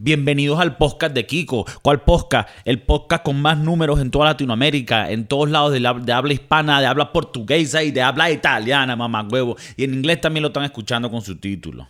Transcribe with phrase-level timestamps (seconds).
[0.00, 1.66] Bienvenidos al podcast de Kiko.
[1.82, 2.48] ¿Cuál podcast?
[2.64, 6.86] El podcast con más números en toda Latinoamérica, en todos lados de, habla hispana, de
[6.86, 9.56] habla portuguesa y de habla italiana, mamá huevo.
[9.76, 11.88] Y en inglés también lo están escuchando con su título.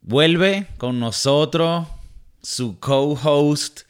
[0.00, 1.86] Vuelve con nosotros
[2.42, 3.82] su co-host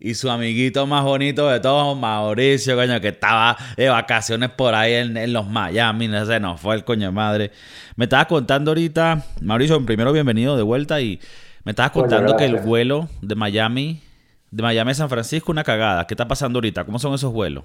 [0.00, 4.94] y su amiguito más bonito de todos, Mauricio, coño, que estaba de vacaciones por ahí
[4.94, 7.52] en, los Miami, no sé, no fue el coño madre.
[7.96, 11.20] Me estaba contando ahorita, Mauricio, primero bienvenido de vuelta y
[11.64, 14.02] me estabas contando que el vuelo de Miami,
[14.50, 16.06] de Miami a San Francisco, una cagada.
[16.06, 16.84] ¿Qué está pasando ahorita?
[16.84, 17.64] ¿Cómo son esos vuelos?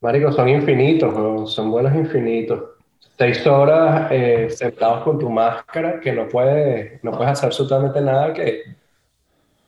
[0.00, 2.62] Marico, son infinitos, son vuelos infinitos.
[3.18, 8.32] Seis horas eh, sentados con tu máscara, que no puedes, no puedes hacer absolutamente nada,
[8.34, 8.62] que,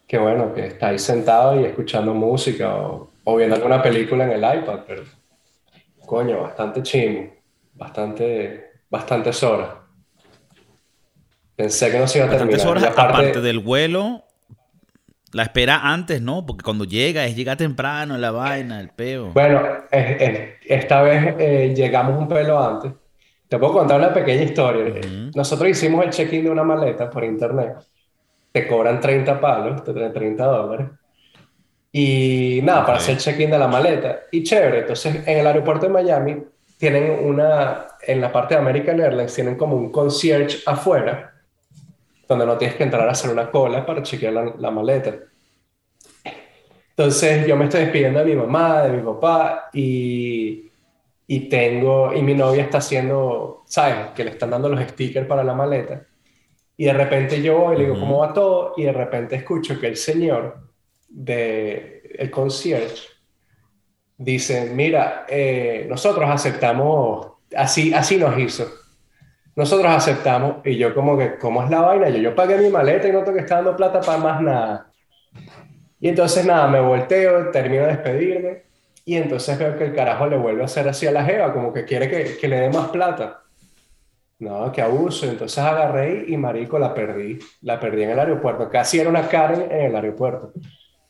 [0.07, 4.33] que bueno, que estás ahí sentado y escuchando música o, o viendo alguna película en
[4.33, 5.03] el iPad, pero
[6.07, 7.31] coño, bastante chimo,
[7.75, 9.71] bastante, bastantes horas.
[11.59, 12.69] Pensé que no se iba a terminar.
[12.69, 14.23] horas, aparte del vuelo,
[15.33, 16.47] la espera antes, ¿no?
[16.47, 19.33] Porque cuando llega, es llega temprano, la vaina, el peo.
[19.33, 22.93] Bueno, esta vez eh, llegamos un pelo antes.
[23.49, 25.01] Te puedo contar una pequeña historia.
[25.35, 27.75] Nosotros hicimos el check-in de una maleta por internet.
[28.53, 30.87] Te cobran 30 palos, te traen 30 dólares.
[31.91, 34.21] Y nada, para hacer el check-in de la maleta.
[34.31, 34.83] Y chévere.
[34.83, 36.37] Entonces, en el aeropuerto de Miami
[36.79, 41.35] tienen una, en la parte de American Airlines, tienen como un concierge afuera
[42.29, 45.17] donde no tienes que entrar a hacer una cola para chequear la, maleta.
[46.91, 50.71] Entonces yo me estoy despidiendo de mi mamá, de mi papá y,
[51.27, 54.11] y tengo, y mi novia está haciendo, ¿sabes?
[54.15, 56.07] Que le están dando los stickers para la maleta.
[56.77, 58.75] Y de repente yo voy y le digo, ¿cómo va todo?
[58.77, 60.69] Y de repente escucho que el señor
[61.09, 63.09] de el concierge
[64.19, 68.69] dice, mira, eh, nosotros aceptamos, así, así nos hizo
[69.59, 72.09] nosotros aceptamos y yo como que, ¿cómo es la vaina?
[72.11, 74.93] Yo, yo pagué mi maleta y no tengo que estar dando plata para más nada.
[75.99, 78.63] Y entonces nada, me volteo, termino de despedirme
[79.05, 81.73] y entonces veo que el carajo le vuelve a hacer así a la jeva, como
[81.73, 83.43] que quiere que, que le dé más plata.
[84.39, 85.27] No, que abuso.
[85.27, 87.41] Entonces agarré y marico la perdí.
[87.63, 88.71] La perdí en el aeropuerto.
[88.71, 90.53] Casi era una Karen en el aeropuerto.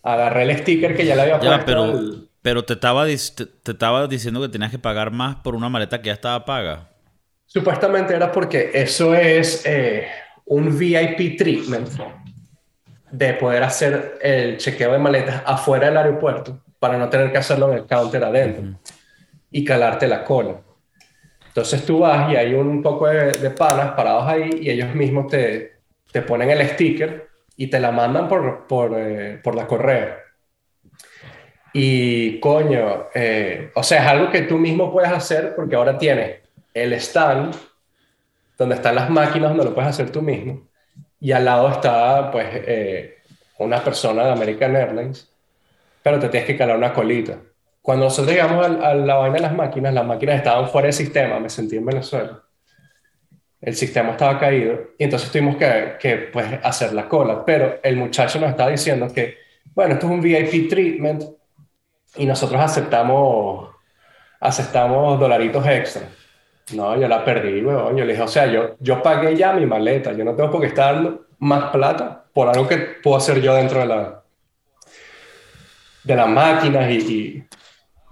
[0.02, 1.66] Agarré el sticker que ya le había puesto.
[1.66, 2.00] pero,
[2.40, 6.00] pero te estaba, te, te estaba diciendo que tenías que pagar más por una maleta
[6.00, 6.87] que ya estaba paga.
[7.50, 10.06] Supuestamente era porque eso es eh,
[10.44, 11.88] un VIP treatment
[13.10, 17.72] de poder hacer el chequeo de maletas afuera del aeropuerto para no tener que hacerlo
[17.72, 18.78] en el counter adentro
[19.50, 20.60] y calarte la cola.
[21.46, 25.78] Entonces tú vas y hay un poco de, panas parados ahí y ellos mismos te,
[26.12, 30.18] te, ponen el sticker y te la mandan por, por, eh, por la correa.
[31.72, 36.47] Y coño, eh, o sea, es algo que tú mismo puedes hacer porque ahora tienes
[36.74, 37.54] el stand,
[38.56, 40.68] donde están las máquinas, donde lo puedes hacer tú mismo,
[41.20, 43.18] y al lado está, pues, eh,
[43.58, 45.30] una persona de American Airlines,
[46.02, 47.38] pero te tienes que calar una colita.
[47.82, 51.40] Cuando nosotros llegamos a, la vaina de las máquinas, las máquinas estaban fuera del sistema,
[51.40, 52.42] me sentí en Venezuela.
[53.60, 57.44] El sistema estaba caído y entonces tuvimos que, que pues, hacer la cola.
[57.44, 59.38] Pero el muchacho nos estaba diciendo que,
[59.74, 61.24] bueno, esto es un VIP treatment
[62.16, 63.70] y nosotros aceptamos,
[64.40, 66.02] aceptamos dolaritos extra.
[66.72, 67.96] No, yo la perdí, weón.
[67.96, 70.12] Yo le dije, o sea, yo, yo pagué ya mi maleta.
[70.12, 73.54] Yo no tengo por qué estar dando más plata por algo que puedo hacer yo
[73.54, 74.22] dentro de la
[76.04, 77.44] de las máquinas y,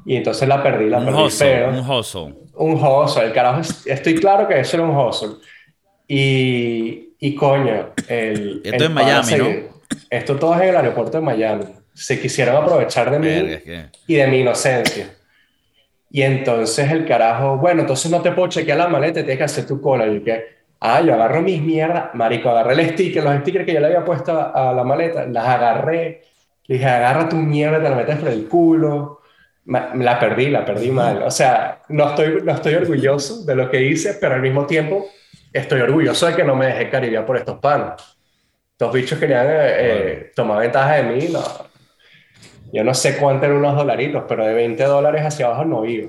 [0.04, 2.34] y, entonces la perdí, la un perdí hustle, Un hustle.
[2.54, 3.62] Un hustle, el carajo.
[3.86, 5.36] Estoy claro que eso era un hustle.
[6.06, 8.60] Y, y coño, el...
[8.64, 9.46] Esto es Miami, ¿no?
[10.10, 11.64] Esto todo es en el aeropuerto de Miami.
[11.94, 15.15] Se quisieron aprovechar de mí y de mi inocencia.
[16.10, 19.66] Y entonces el carajo, bueno, entonces no te puedo chequear la maleta, tienes que hacer
[19.66, 20.06] tu cola.
[20.06, 20.44] Y que,
[20.80, 24.04] ah, yo agarro mis mierdas, marico, agarré el sticker, los stickers que yo le había
[24.04, 26.22] puesto a, la maleta, las agarré,
[26.66, 29.20] le dije, agarra tu mierda, te la metes por el culo.
[29.66, 31.22] la perdí, la perdí mal.
[31.22, 35.06] O sea, no estoy, no estoy orgulloso de lo que hice, pero al mismo tiempo
[35.52, 38.16] estoy orgulloso de que no me dejé caribear por estos panos.
[38.72, 41.40] Estos bichos querían eh, eh, tomar ventaja de mí, no,
[42.72, 46.08] yo no sé cuánto eran unos dolaritos, pero de 20 dólares hacia abajo no iba.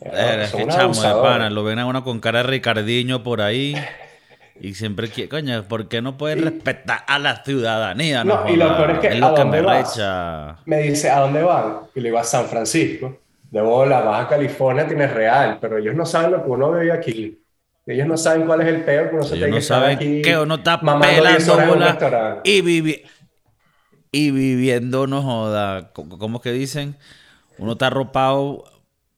[0.00, 3.76] Eh, es chamo de pana, lo ven a uno con cara de Ricardiño por ahí.
[4.60, 8.22] Y siempre, coño, ¿por qué no puedes respetar a la ciudadanía?
[8.22, 9.84] No, y lo peor es que, ¿a dónde me
[10.64, 11.78] Me dice, ¿a dónde van?
[11.94, 13.18] Y le digo, a San Francisco.
[13.50, 17.40] De bola, Baja California tienes real, pero ellos no saben lo que uno vive aquí.
[17.86, 20.54] Ellos no saben cuál es el peor que uno se ellos no saben que uno
[20.54, 23.04] está pelando bola y vive
[24.14, 26.94] y viviendo, no joda, ¿cómo es que dicen?
[27.58, 28.64] Uno está arropado,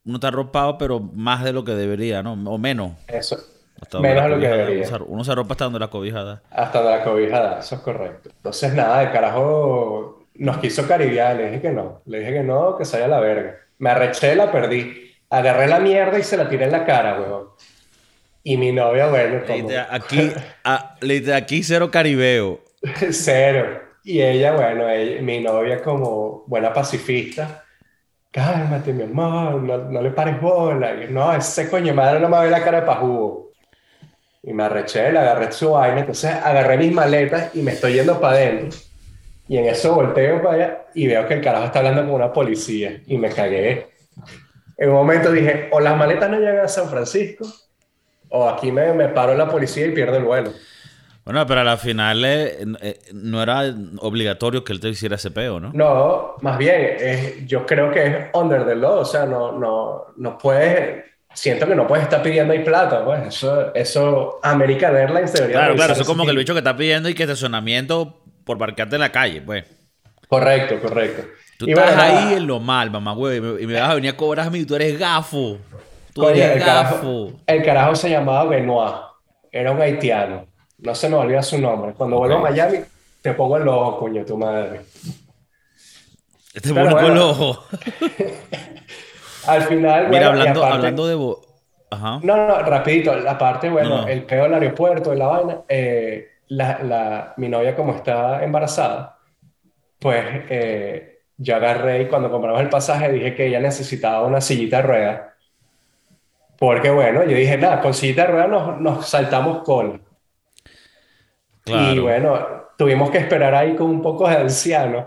[0.04, 2.32] uno está arropado, pero más de lo que debería, ¿no?
[2.50, 2.92] O menos.
[3.08, 3.36] Eso,
[3.80, 4.86] Hasta donde Menos de lo que debería.
[4.88, 6.42] Uno se- Uno se arropa hasta donde la cobija da.
[6.50, 8.30] Hasta de la cobija da, eso es correcto.
[8.34, 12.76] Entonces, nada, el carajo nos quiso caribear, le dije que no, le dije que no,
[12.78, 13.56] que se a la verga.
[13.78, 15.12] Me arreché, la perdí.
[15.28, 17.48] Agarré la mierda y se la tiré en la cara, weón.
[18.44, 20.32] Y mi novia, bueno, como Aquí,
[20.64, 20.96] a-
[21.36, 22.60] aquí cero caribeo.
[23.10, 23.80] cero.
[24.08, 27.64] Y ella, bueno, ella- mi novia como buena pacifista,
[28.30, 30.94] cálmate, mi amor, no, no le pares bola.
[30.94, 33.50] Y yo, no, ese coño madre no me ve la cara de pajugo.
[34.42, 38.20] Y me arreché, le agarré su vaina, entonces agarré mis maletas y me estoy yendo
[38.20, 38.78] para adentro.
[39.48, 42.32] Y en eso volteo para allá y veo que el carajo está hablando con una
[42.32, 43.88] policía y me cagué.
[44.76, 47.46] En un momento dije, o las maletas no llegan a San Francisco,
[48.28, 50.52] o aquí me, me paro en la policía y pierdo el vuelo.
[51.26, 53.64] Bueno, pero a la final eh, eh, no era
[53.98, 55.72] obligatorio que él te hiciera ese peo, ¿no?
[55.74, 60.38] No, más bien, yo creo que es under the law, o sea, no, no, no
[60.38, 65.56] puedes, siento que no puedes estar pidiendo ahí plata, pues, eso, eso, American Airlines debería
[65.58, 68.56] Claro, claro, eso es como que el bicho que está pidiendo y que estacionamiento por
[68.56, 69.64] parquearte en la calle, pues.
[70.28, 71.24] Correcto, correcto.
[71.58, 73.94] Tú Y estás bueno, nada, ahí en lo mal, mamá, güey, y me- vas a
[73.96, 75.58] venir a cobrar a mí, tú eres gafo.
[76.12, 77.32] Tú coño, eres el, carajo, gafo.
[77.46, 78.94] el carajo se llamaba Benoit,
[79.50, 80.46] era un haitiano,
[80.78, 82.50] no se me olvida su nombre, cuando vuelvo a.
[82.50, 82.78] Miami
[83.22, 84.82] te pongo el ojo, coño, tu madre.
[86.54, 87.66] Este Pero bueno los ojos.
[89.46, 91.36] Al final, Mira, bueno, hablando, aparte- hablando de...
[91.90, 92.18] Ajá.
[92.22, 94.08] No, no, rapidito, la parte, bueno, No, no.
[94.08, 99.18] el peo del aeropuerto, de la vaina, eh, la, la- mi novia como está embarazada,
[100.00, 104.78] pues eh, yo agarré y cuando compramos el pasaje dije que ella necesitaba una sillita
[104.78, 105.20] de ruedas,
[106.58, 110.00] porque bueno, yo dije, nada, con sillita de ruedas nos, nos saltamos cola.
[111.66, 112.02] Y Claro.
[112.02, 112.46] bueno,
[112.78, 115.04] tuvimos que esperar ahí con un poco de ancianos.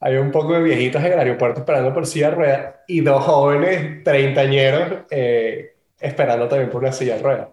[0.00, 3.22] Había un poco de viejitos en el aeropuerto esperando por silla de ruedas y dos
[3.24, 7.48] jóvenes treintañeros eh, esperando también por una silla de ruedas.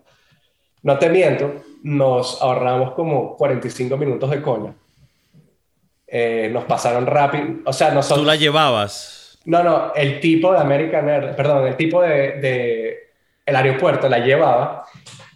[0.83, 4.73] No te miento, nos ahorramos como 45 minutos de cola.
[6.09, 8.25] Eh, nos pasaron rápido, o sea, Tú nosotros...
[8.25, 9.37] la llevabas.
[9.43, 12.97] No, no, el tipo de American Airlines, perdón, el tipo de, de
[13.45, 14.85] el aeropuerto la llevaba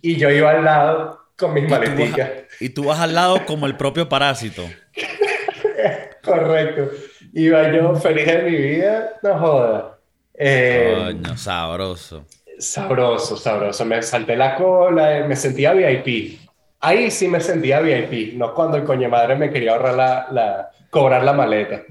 [0.02, 2.30] y yo iba al lado con mis Y tú, vas, maleticas.
[2.62, 4.64] y tú vas al lado como el propio parásito.
[6.24, 6.90] Correcto.
[7.34, 9.98] Iba yo feliz de mi vida, no joda.
[10.34, 12.26] Eh, Coño, sabroso.
[12.60, 13.86] sabroso, sabroso.
[13.86, 16.40] Me salté la cola, eh, me sentía VIP.
[16.80, 20.72] Ahí sí me sentía VIP, no cuando el coño madre me quería ahorrar la, la-
[20.90, 21.84] cobrar la maleta.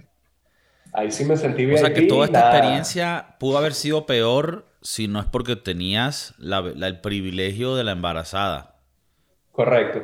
[0.93, 1.79] Ahí sí me sentí O VIP.
[1.79, 2.53] sea que toda esta nada.
[2.57, 7.85] experiencia pudo haber sido peor si no es porque tenías la- la- el privilegio de
[7.85, 8.70] la embarazada.
[9.53, 10.03] Correcto,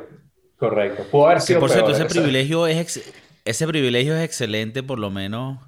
[0.57, 1.03] correcto.
[1.09, 3.13] Pudo haber Que sido por cierto, ese privilegio es ex-
[3.45, 5.59] ese privilegio es excelente por lo menos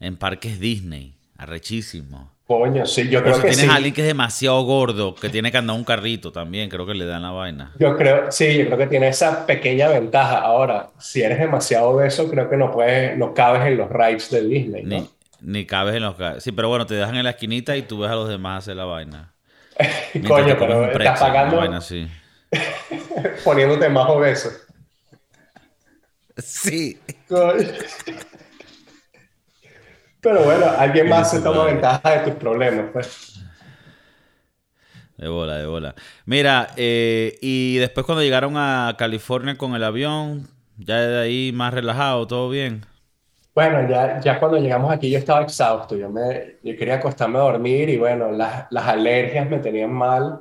[0.00, 1.16] en parques Disney.
[1.36, 2.32] Arrechísimo.
[2.46, 3.70] Coño, sí, yo creo si que tienes sí.
[3.70, 6.94] a alguien que es demasiado gordo, que tiene que andar un carrito también, creo que
[6.94, 7.72] le dan la vaina.
[7.78, 10.38] Yo creo, sí, yo creo que tiene esa pequeña ventaja.
[10.38, 14.42] Ahora, si eres demasiado obeso, creo que no puedes, no cabes en los rides de
[14.46, 14.96] Disney, ¿no?
[14.96, 15.10] Ni,
[15.40, 18.10] ni cabes en los Sí, pero bueno, te dejan en la esquinita y tú ves
[18.10, 19.34] a los demás hacer la vaina.
[20.26, 21.80] Coño, pero estás pagando vaina.
[23.44, 24.50] poniéndote más obeso.
[26.36, 26.98] Sí.
[30.20, 33.40] Pero bueno, alguien más se toma ventaja de tus problemas, pues.
[35.16, 35.94] De bola, de bola.
[36.26, 41.74] Mira, eh, y después cuando llegaron a California con el avión, ya de ahí más
[41.74, 42.84] relajado, todo bien.
[43.54, 47.42] Bueno, ya, ya cuando llegamos aquí yo estaba exhausto, yo, me, yo quería acostarme a
[47.42, 50.40] dormir y bueno, las, las alergias me tenían mal.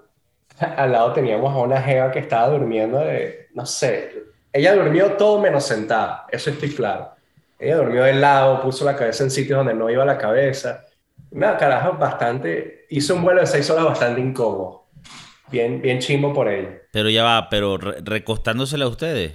[0.77, 4.11] Al lado teníamos a una jeva que estaba durmiendo de, no sé,
[4.53, 7.11] ella durmió todo menos sentada, eso estoy claro.
[7.59, 10.85] Ella durmió de lado, puso la cabeza en sitios donde no iba la cabeza.
[11.31, 14.85] Nada, carajo, bastante, hizo un vuelo de seis horas bastante incómodo.
[15.49, 16.69] Bien, bien chimbo por ella.
[16.91, 19.33] Pero ya va, pero re- recostándosele a ustedes.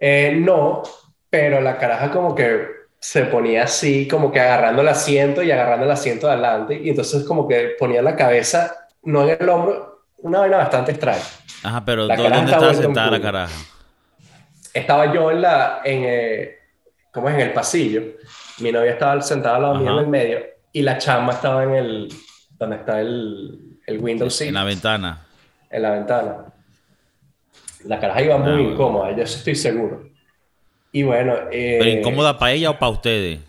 [0.00, 0.82] Eh, no,
[1.28, 2.66] pero la caraja como que
[2.98, 6.90] se ponía así, como que agarrando el asiento y agarrando el asiento de adelante, y
[6.90, 11.22] entonces como que ponía la cabeza, no en el hombro, una vaina bastante extraña.
[11.62, 13.54] Ajá, pero La ¿dó- caraja ¿dónde estaba sentada la caraja?
[14.72, 16.58] Estaba yo en la, en, eh,
[17.12, 17.34] ¿cómo es?
[17.34, 18.02] En el pasillo,
[18.60, 20.38] mi novia estaba sentada al lado mío en el medio,
[20.72, 22.08] y la chama estaba en el,
[22.58, 25.26] donde está el, el window seat, En la ventana.
[25.70, 26.36] en la ventana.
[27.84, 28.70] La caraja iba muy Ah, bueno.
[28.72, 30.08] incómoda, yo estoy seguro.
[30.92, 33.40] Y bueno, eh, ¿Pero incómoda para ella o para ustedes?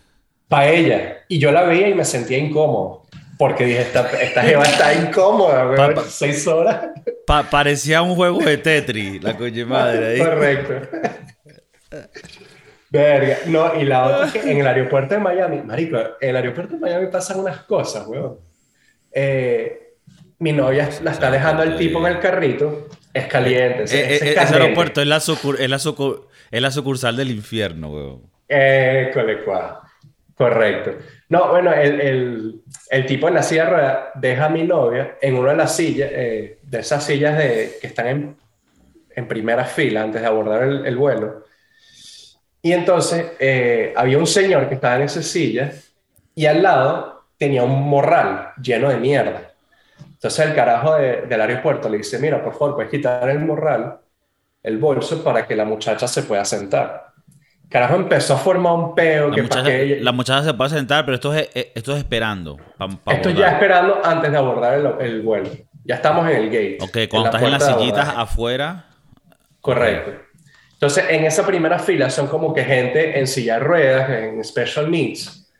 [0.48, 1.18] para ella.
[1.28, 3.04] Y yo la veía y me sentía incómodo.
[3.42, 5.76] Porque dije, esta, esta jeva está incómoda, weón.
[5.76, 6.90] Pa- pa- Seis horas.
[7.26, 10.18] Pa- parecía un juego de Tetris, la coño madre ahí.
[10.20, 10.74] Correcto.
[12.90, 13.38] Verga.
[13.46, 16.74] No, y la otra es que en el aeropuerto de Miami, marico, en el aeropuerto
[16.74, 18.38] de Miami pasan unas cosas, weón.
[19.10, 19.94] Eh,
[20.38, 23.84] mi novia la está dejando al tipo en el carrito, es caliente.
[23.84, 24.62] ese- Eh, eh, ese es ese caliente.
[24.62, 28.22] aeropuerto es la, sucur- es, la sucur- es la sucursal del infierno, weón.
[28.48, 29.80] École, cuá.
[30.36, 30.92] Correcto.
[31.32, 35.34] No, bueno, el, el- tipo en la silla de ruedas deja a mi novia en
[35.36, 38.36] una de las sillas, eh, de esas sillas de, que están en,
[39.16, 41.44] en primera fila antes de abordar el, el vuelo.
[42.60, 45.72] Y entonces eh, había un señor que estaba en esa silla
[46.34, 49.52] y al lado tenía un morral lleno de mierda.
[50.14, 54.00] Entonces el carajo de- del aeropuerto le dice, mira, por favor, puedes quitar el morral,
[54.62, 57.11] el bolso, para que la muchacha se pueda sentar.
[57.72, 60.70] Carajo empezó a formar un peo La que muchacha, que ella- la muchacha se puede
[60.70, 62.56] sentar, pero esto es, eh, esto es esperando.
[62.76, 63.52] pa- pa Esto ya abordar.
[63.54, 65.48] esperando antes de abordar el, el vuelo.
[65.84, 66.78] Ya estamos en el gate.
[66.80, 68.84] Ok, cuando estás en las sillitas afuera.
[69.60, 70.12] Correcto.
[70.74, 74.90] Entonces, en esa primera fila son como que gente en silla de ruedas, en special
[74.90, 75.50] needs,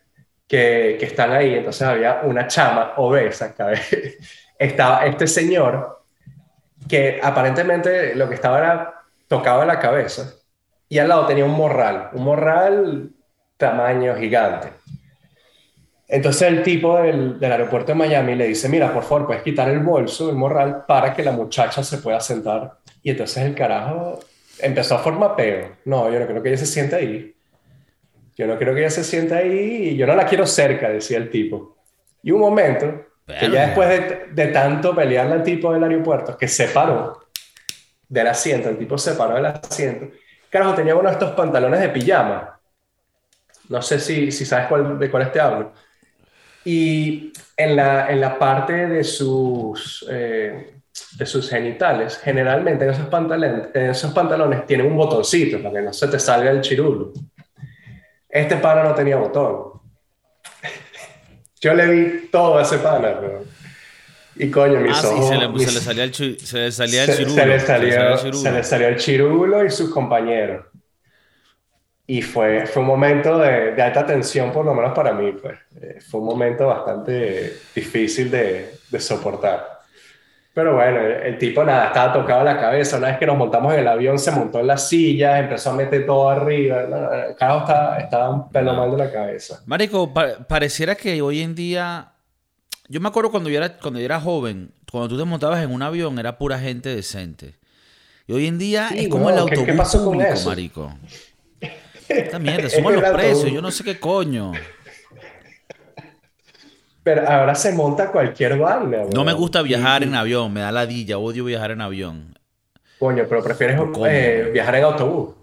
[0.47, 1.54] que, que están ahí.
[1.54, 3.81] Entonces había una chama obesa, cabe.
[4.59, 6.02] Estaba este señor
[6.88, 8.95] que aparentemente lo que estaba era
[9.28, 10.35] tocado en la cabeza
[10.92, 13.12] y al lado tenía un morral, un morral
[13.56, 14.68] tamaño gigante.
[16.06, 19.70] Entonces el tipo del, del aeropuerto de Miami le dice, mira, por favor, puedes quitar
[19.70, 22.75] el bolso, el morral, para que la muchacha se pueda sentar.
[23.02, 24.20] Y entonces el carajo
[24.58, 25.76] empezó a formar peo.
[25.87, 27.34] No, yo no creo que ella se sienta ahí.
[28.37, 31.16] Yo no creo que ella se sienta ahí y yo no la quiero cerca, decía
[31.16, 31.75] el tipo.
[32.22, 33.49] Y un momento, que Verga.
[33.49, 37.18] ya después de, de tanto pelearle al tipo del aeropuerto, que se paró
[38.11, 40.14] del asiento, el tipo se paró del asiento.
[40.52, 42.61] Carajo, tenía uno de estos pantalones de pijama.
[43.71, 45.73] No sé si, si sabes cuál, de cuál te hablo.
[46.66, 50.75] Y en la, en la parte de sus, eh,
[51.16, 55.87] de sus genitales, generalmente en esos, pantalones, en esos pantalones tienen un botoncito para que
[55.87, 57.14] no se te salga el chirulo.
[58.28, 59.80] Este pana no tenía botón.
[61.62, 63.42] Yo le vi todo a ese pana, pero...
[64.36, 65.28] Y coño, mis Ah, sí, ojos...
[65.28, 67.34] se le, mis- se le salía el, chi- se le salía el se, chirulo.
[67.34, 70.66] se le salió, se le salió el chirulo y sus compañeros.
[72.06, 75.32] Y fue, fue un momento de, de alta tensión, por lo menos para mí.
[75.32, 75.58] Pues.
[75.80, 79.80] Eh, fue un momento bastante difícil de, de soportar.
[80.54, 82.98] Pero bueno, el, el tipo nada, estaba tocado la cabeza.
[82.98, 85.74] Una vez que nos montamos en el avión, se montó en las sillas, empezó a
[85.74, 86.80] meter todo arriba.
[86.82, 89.62] El carajo estaba, estaba un pelo mal de la cabeza.
[89.64, 92.12] Marico, pa- pareciera que hoy en día.
[92.92, 95.72] Yo me acuerdo cuando yo, era, cuando yo era joven, cuando tú te montabas en
[95.72, 97.54] un avión, era pura gente decente.
[98.26, 100.34] Y hoy en día Sí, es como el weón, ¿qué- autobús qué pasó con público,
[100.34, 100.49] eso?
[100.50, 100.94] marico.
[102.06, 104.52] Esta mierda, el los precios, yo no sé qué coño.
[107.02, 109.04] Pero ahora se monta cualquier vaina.
[109.14, 112.38] No me gusta viajar en avión, me da ladilla, odio viajar en avión.
[112.99, 115.34] Coño, pero prefieres eh, viajar en autobús.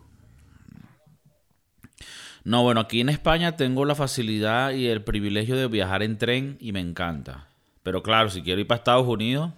[2.43, 6.57] No, bueno, aquí en España tengo la facilidad y el privilegio de viajar en tren
[6.59, 7.47] y me encanta.
[7.83, 9.51] Pero claro, si quiero ir para Estados Unidos,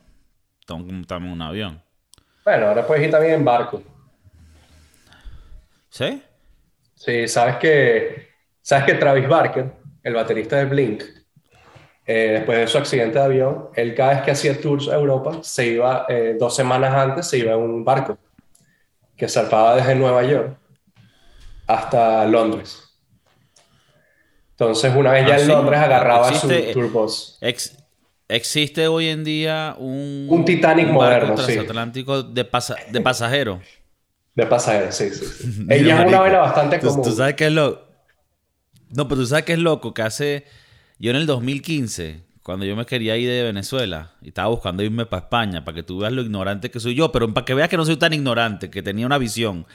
[0.66, 1.82] tengo que montarme en un avión.
[2.44, 3.84] Bueno, ahora puedes ir también en barco.
[5.90, 6.24] ¿Sí?
[6.96, 8.30] Sí, sabes que,
[8.62, 9.72] sabes que Travis Barker,
[10.04, 11.04] el baterista de Blink,
[12.06, 15.40] eh, después de su accidente de avión, él cada vez que hacía tours a Europa,
[15.44, 18.18] se iba, eh, dos semanas antes, se iba en un barco
[19.16, 20.61] que zarpaba desde Nueva York
[21.76, 22.84] hasta Londres.
[24.52, 25.52] Entonces, una vez ya Ah, en sí.
[25.52, 27.38] Londres agarraba Existe- su tour bus.
[27.42, 27.78] Ex-
[28.28, 31.54] existe hoy en día un, Un Titanic barco moderno, sí.
[31.54, 33.60] transatlántico de, pasa- de pasajeros.
[34.36, 35.26] De pasajeros, sí, sí.
[35.26, 35.66] sí.
[35.70, 37.04] Ella es una vaina bastante tú, común.
[37.04, 37.90] tú sabes qué es lo...
[38.90, 40.46] No, pero tú sabes qué es loco, que hace...
[41.00, 45.08] Yo en el 2015, cuando yo me quería ir de Venezuela, y estaba buscando irme
[45.08, 47.70] para España, para que tú veas lo ignorante que soy yo, pero para que veas
[47.70, 49.66] que no soy tan ignorante, que tenía una visión.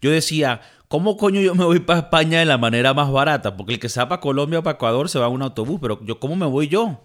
[0.00, 3.56] Yo decía, ¿cómo coño yo me voy para España de la manera más barata?
[3.56, 6.04] Porque el que sea para Colombia o para Ecuador se va en un autobús, pero
[6.04, 7.00] yo, ¿cómo me voy yo?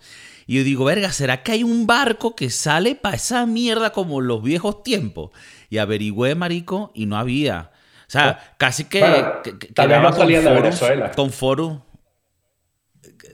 [0.48, 4.22] Y yo digo, verga, ¿será que hay un barco que sale para esa mierda como
[4.22, 5.30] los viejos tiempos?
[5.70, 7.72] Y averigüé, marico, y no había.
[8.08, 11.12] O sea, casi que, Bueno, que- que tal vez daba no salían de Venezuela.
[11.12, 11.78] Con foros.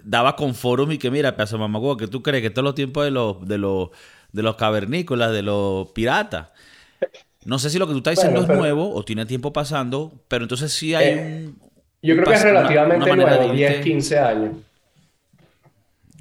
[0.04, 3.06] Daba con foros y que mira, de mamagüey, que tú crees que todos los tiempos
[3.06, 3.90] de los, de los,
[4.34, 6.50] de los cavernícolas, de los piratas.
[7.46, 10.12] No sé si lo que tú estás diciendo Bueno, es nuevo o tiene tiempo pasando,
[10.28, 11.60] pero entonces sí hay Eh, un.
[12.04, 14.52] Yo creo que es una- relativamente una nuevo, 10, irte- 15 años.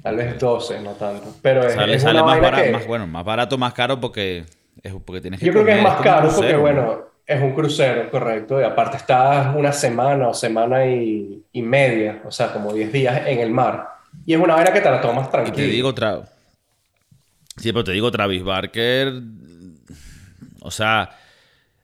[0.01, 1.35] Tal vez 12, no tanto.
[1.41, 3.99] Pero es, Sale, es sale una más barato, que- más, bueno, más barato, más caro
[3.99, 4.45] porque,
[4.81, 8.09] es, porque tienes que Yo creo que es más caro porque, bueno, es un crucero,
[8.09, 8.59] correcto.
[8.59, 13.27] Y aparte estás una semana o semana y, y media, o sea, como 10 días
[13.27, 13.87] en el mar.
[14.25, 15.55] Y es una vaina que te la tomas Y tranquilo.
[15.55, 16.21] te digo otra.
[17.57, 19.13] Sí, pero te digo, Travis Barker.
[20.61, 21.09] O sea,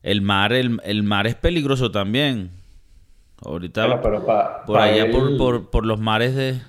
[0.02, 2.50] el mar, el, el mar es peligroso también.
[3.44, 6.60] Ahorita, Bueno, pero pa- por pa allá, él- por, por, por los mares de.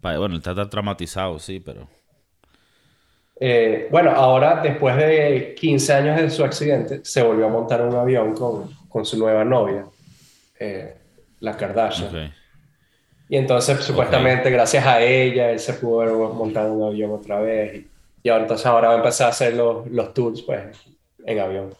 [0.00, 1.88] pa- bueno, está tan traumatizado, sí, pero.
[3.40, 7.94] Eh, bueno, ahora, después de 15 años de su accidente, se volvió a montar un
[7.96, 9.84] avión con, con su nueva novia,
[10.60, 10.96] eh,
[11.40, 12.32] la Kardashian.
[13.28, 17.84] Y entonces, supuestamente, gracias a ella, él se pudo montar un avión otra vez.
[18.22, 20.76] Y, ahora, entonces ahora va a empezar a hacer los, los tours, pues,
[21.26, 21.74] en avión.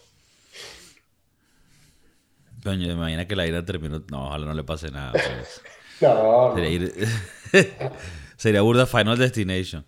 [2.62, 4.02] Coño, imagina que la ira terminó.
[4.11, 5.12] No, ojalá no le pase nada.
[5.12, 5.62] Pues.
[6.00, 6.54] no.
[8.37, 9.84] Sería, burda Final Destination.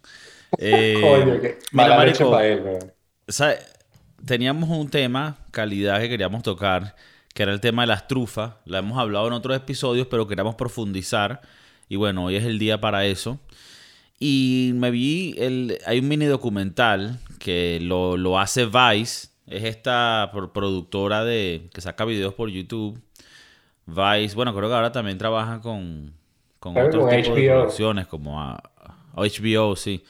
[0.59, 2.79] Eh, Coño, que mira, Marico, para él,
[4.25, 6.95] teníamos un tema, calidad, que queríamos tocar,
[7.33, 8.55] que era el tema de las trufas.
[8.65, 11.41] La hemos hablado en otros episodios, pero queríamos profundizar.
[11.89, 13.41] Y bueno, hoy es el día para eso.
[14.19, 20.31] Y me vi, el, hay un mini documental que lo, lo hace Vice es esta
[20.53, 23.01] productora de que saca videos por YouTube.
[23.87, 26.15] Vice, bueno, creo que ahora también trabaja con,
[26.59, 28.63] con otros tipos de producciones como a,
[29.15, 30.03] HBO, sí.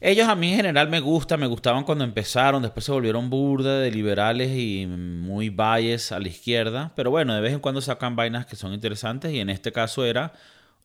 [0.00, 3.78] Ellos a mí en general me gustan, me gustaban cuando empezaron, después se volvieron burda
[3.78, 8.16] de liberales y muy bias a la izquierda, pero bueno, de vez en cuando sacan
[8.16, 10.32] vainas que son interesantes y en este caso era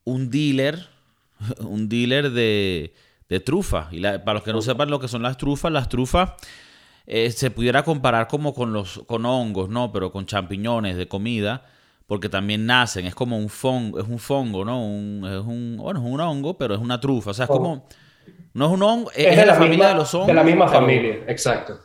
[0.04, 0.88] un dealer,
[1.62, 2.94] un dealer de,
[3.30, 3.90] de trufa.
[3.92, 6.34] Y para los que no sepan lo que son las trufas, las trufas
[7.08, 9.92] eh, se pudiera comparar como con los con hongos, ¿no?
[9.94, 11.64] Pero con champiñones de comida,
[12.06, 14.86] porque también nacen, es como un fongo, es un fongo, ¿no?
[14.86, 17.88] Un, es un, bueno, es un hongo, pero es una trufa, o sea, es como,
[18.54, 20.28] no es un hongo, es, de la, familia de los hongos.
[20.28, 21.80] De la misma familia, exacto.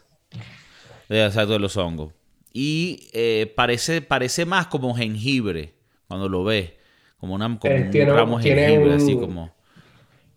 [1.08, 2.12] Exacto, de los hongos.
[2.52, 5.74] Y eh, parece, parece más como jengibre
[6.08, 6.72] cuando lo ves,
[7.18, 9.54] como, una, como eh, un ramo de jengibre, así como...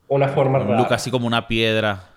[0.07, 2.14] Una forma un look así como una piedra.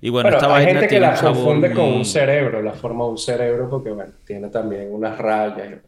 [0.00, 3.18] Y bueno, esta hay gente que la confunde con un cerebro, la forma de un
[3.18, 5.80] cerebro, porque bueno, tiene también unas rayas.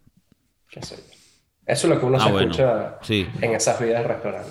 [0.69, 0.97] Qué sé
[1.67, 2.99] Eso es lo que uno ah, se escucha
[3.41, 4.51] en esas vidas de restaurante.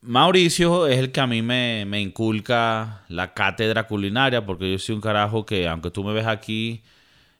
[0.00, 4.96] Mauricio es el que a mí me, me, inculca la cátedra culinaria, porque yo soy
[4.96, 6.82] un carajo que, aunque tú me ves aquí,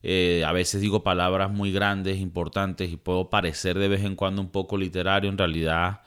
[0.04, 4.40] eh, a veces digo palabras muy grandes, importantes, y puedo parecer de vez en cuando
[4.42, 6.02] un poco literario, en realidad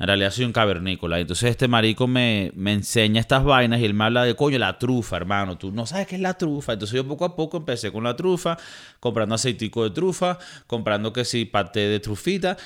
[0.00, 1.20] en realidad soy un cavernícola.
[1.20, 4.78] Entonces este marico me, me, enseña estas vainas y él me habla de, coño, la
[4.78, 5.58] trufa, hermano.
[5.58, 6.72] Tú no sabes qué es la trufa.
[6.72, 8.56] Entonces yo poco a poco empecé con la trufa,
[8.98, 12.56] comprando aceitico de trufa, comprando que sí, paté de trufita,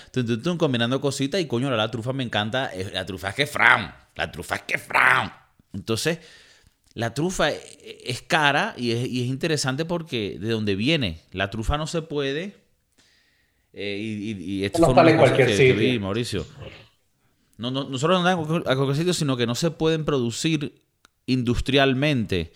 [0.56, 2.70] combinando cositas y coño, la, trufa me encanta.
[2.92, 3.92] La trufa es que fram.
[4.14, 5.32] La trufa es que fram.
[5.72, 6.20] Entonces,
[6.92, 11.18] la trufa es cara y es, interesante porque de dónde viene.
[11.32, 12.62] La trufa no se puede...
[13.76, 16.00] Eh, y, esto no en cualquier sitio.
[16.00, 16.46] Mauricio
[17.56, 20.82] no, no, no solo no dan a sino que no se pueden producir
[21.26, 22.52] industrialmente.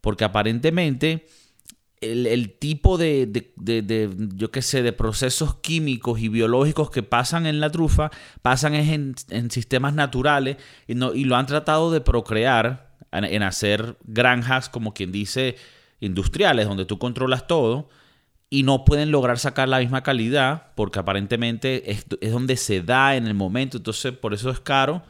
[0.00, 1.26] Porque aparentemente
[2.00, 3.52] el, tipo de,
[4.34, 8.10] yo qué sé, de procesos químicos y biológicos que pasan en la trufa,
[8.42, 10.56] pasan en, en sistemas naturales
[10.88, 15.56] y, no, y lo han tratado de procrear en hacer granjas, como quien dice,
[16.00, 17.88] industriales, donde tú controlas todo
[18.52, 23.26] y no pueden lograr sacar la misma calidad porque aparentemente es, donde se da en
[23.26, 25.00] el momento, entonces por eso es caro.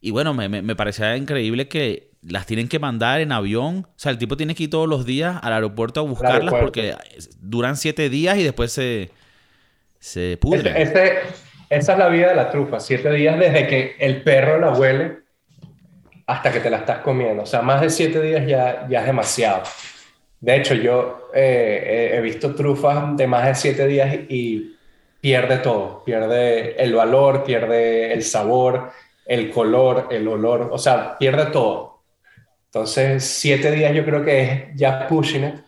[0.00, 3.86] Y bueno, me, me, parecía increíble que las tienen que mandar en avión.
[3.86, 6.96] O sea, el tipo tiene que ir todos los días al aeropuerto a buscarlas porque
[7.38, 9.12] duran siete días y después se,
[10.00, 10.76] se pudren.
[10.76, 15.18] esa es la vida de la trufa, siete días desde que el perro la huele
[16.26, 17.44] hasta que te la estás comiendo.
[17.44, 19.62] O sea, más de siete días ya, ya es demasiado.
[20.44, 24.76] De hecho, yo eh, he visto trufas de más de siete días y
[25.18, 26.04] pierde todo.
[26.04, 28.90] Pierde el valor, pierde el sabor,
[29.24, 30.68] el color, el olor.
[30.70, 32.02] O sea, pierde todo.
[32.66, 35.64] Entonces, siete días yo creo que es ya pushing.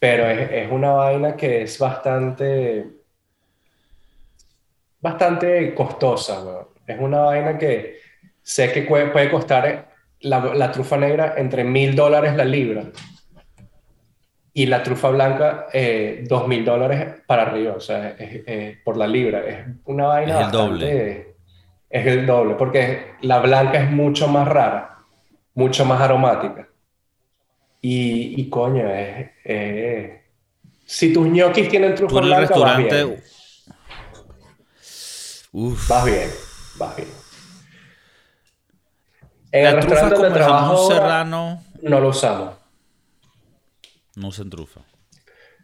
[0.00, 2.88] Pero es, una vaina que es bastante.
[5.00, 8.00] bastante costosa, Es una vaina que
[8.42, 12.82] sé que puede, costar la trufa negra entre mil dólares la libra
[14.56, 18.16] y la trufa blanca, eh, dos mil dólares para arriba, o sea,
[18.82, 19.40] por la libra.
[19.46, 20.40] Es una vaina.
[20.40, 21.36] Es el doble.
[21.90, 24.96] Es el doble, porque la blanca es mucho más rara,
[25.52, 26.66] mucho más aromática.
[27.82, 30.22] Y, y coño, es.
[30.86, 33.04] si tus ñoquis tienen trufa blanca, restaurante...
[33.04, 33.22] vas bien.
[35.52, 35.88] Uf.
[35.88, 36.30] Vas bien,
[36.78, 37.08] vas bien.
[39.52, 41.62] En la el restaurante donde trabajo serrano...
[41.82, 42.65] no lo usamos.
[44.16, 44.80] No usan trufa.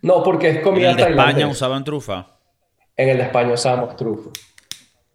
[0.03, 2.27] No, porque es comida ¿En el de España usaban trufa?
[2.97, 4.31] En el de España usábamos trufa.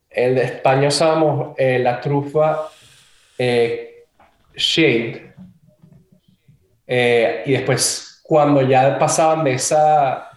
[0.10, 2.70] En el de España usábamos eh, la trufa
[3.38, 4.06] eh,
[4.56, 5.36] shade.
[6.88, 10.30] Eh, y después, cuando ya pasaban de, esa,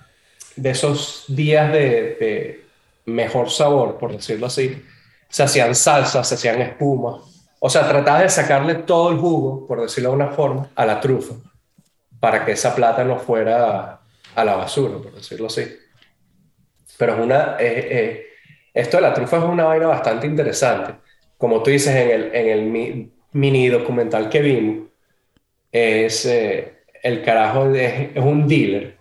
[0.57, 2.65] de esos días de,
[3.07, 4.85] mejor sabor, por decirlo así,
[5.29, 7.23] se hacían salsas, se hacían espuma.
[7.61, 11.01] O sea, tratabas de sacarle todo el jugo, por decirlo de una forma, a la
[11.01, 11.35] trufa,
[12.21, 14.01] para que esa plata no fuera
[14.35, 15.65] a la basura, por decirlo así.
[16.99, 17.57] Pero es una,
[18.75, 20.95] esto de la trufa es una vaina bastante interesante.
[21.39, 24.89] Como tú dices en el, en el mini documental que vimos,
[25.73, 28.97] es eh, el carajo, es, es un dealer.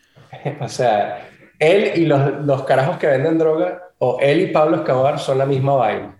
[0.60, 5.18] o sea, él y los, los carajos que venden droga, o él y Pablo Escobar
[5.18, 6.18] son la misma vaina.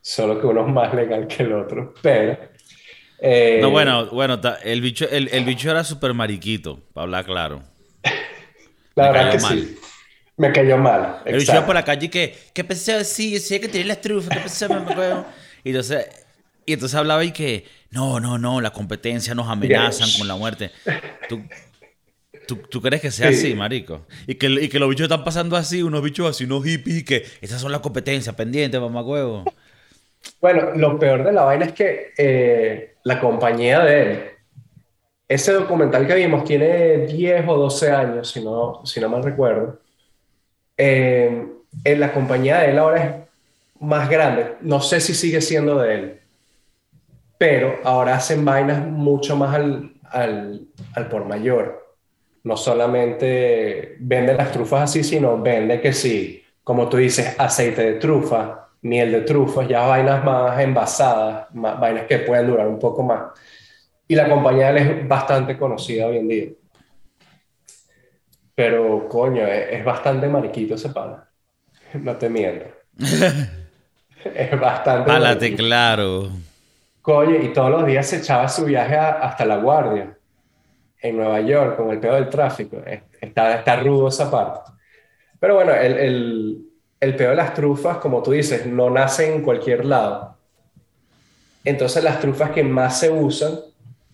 [0.00, 1.94] Solo que uno es más legal que el otro.
[2.02, 2.55] Pero.
[3.18, 7.62] Eh, no, bueno, bueno, el bicho, el, el bicho era súper mariquito, para hablar claro.
[8.94, 9.78] la verdad que sí.
[10.36, 11.22] Me cayó mal.
[11.24, 13.02] El bicho iba por la calle que, ¿qué pensé?
[13.04, 14.66] Sí, sí, hay que tener la estrufa, ¿qué pensé?
[15.64, 16.06] y entonces,
[16.66, 20.72] y entonces hablaba y que, no, no, no, la competencia nos amenazan con la muerte.
[22.46, 24.06] ¿Tú, tú, crees que sea así, marico?
[24.26, 27.04] Y que, y que los bichos están pasando así, unos bichos así, unos hippies, y
[27.04, 29.44] que esas son las competencias pendientes, mamá huevo.
[30.40, 34.24] Bueno, lo peor de la vaina es que eh, la compañía de él,
[35.28, 39.78] ese documental que vimos tiene 10 o 12 años, si no, si no mal recuerdo.
[40.76, 41.46] Eh,
[41.84, 43.14] en la compañía de él ahora es
[43.78, 44.56] más grande.
[44.60, 46.20] No sé si sigue siendo de él,
[47.38, 51.96] pero ahora hacen vainas mucho más al, al, al por mayor.
[52.42, 58.00] No solamente vende las trufas así, sino vende que sí, como tú dices, aceite de
[58.00, 63.02] trufa, miel de trufas, ya vainas más envasadas, más, vainas que pueden durar un poco
[63.02, 63.32] más.
[64.08, 66.46] Y la compañía es bastante conocida hoy en día.
[68.54, 71.28] Pero, coño, es, bastante mariquito ese pana.
[71.94, 72.66] No te miento.
[74.24, 75.06] es bastante.
[75.06, 76.30] Pálate claro.
[77.02, 80.16] Coño, y todos los días se echaba su viaje hasta La Guardia,
[81.00, 82.78] en Nueva York, con el peor del tráfico.
[83.20, 84.72] Está, está rudo esa parte.
[85.38, 86.65] Pero bueno, el, el,
[87.00, 90.36] el peor de las trufas, como tú dices, no nacen en cualquier lado.
[91.64, 93.58] Entonces las trufas que más se usan,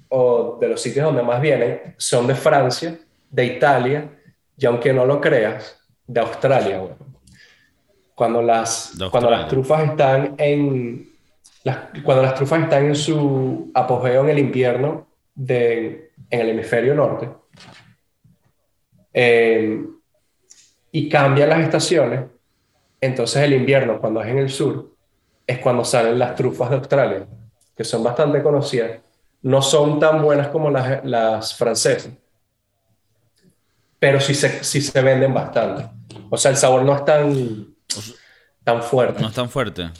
[0.08, 2.98] o de los sitios donde más vienen, son de Francia,
[3.30, 4.10] de Italia,
[4.56, 6.82] y aunque no lo creas, de Australia.
[8.14, 11.10] Cuando, las, cuando las trufas están en...
[12.04, 17.28] cuando las trufas están en su apogeo en el invierno de, en el hemisferio norte,
[19.14, 19.84] eh,
[20.90, 22.20] y cambian las estaciones,
[23.02, 24.94] entonces el invierno, cuando es en el sur,
[25.44, 27.26] es cuando salen las trufas de Australia,
[27.76, 29.00] que son bastante conocidas.
[29.42, 32.12] No son tan buenas como las, las francesas,
[33.98, 35.90] pero sí se, sí se venden bastante.
[36.30, 37.74] O sea, el sabor no es tan,
[38.62, 39.20] tan fuerte.
[39.20, 39.90] No es tan fuerte.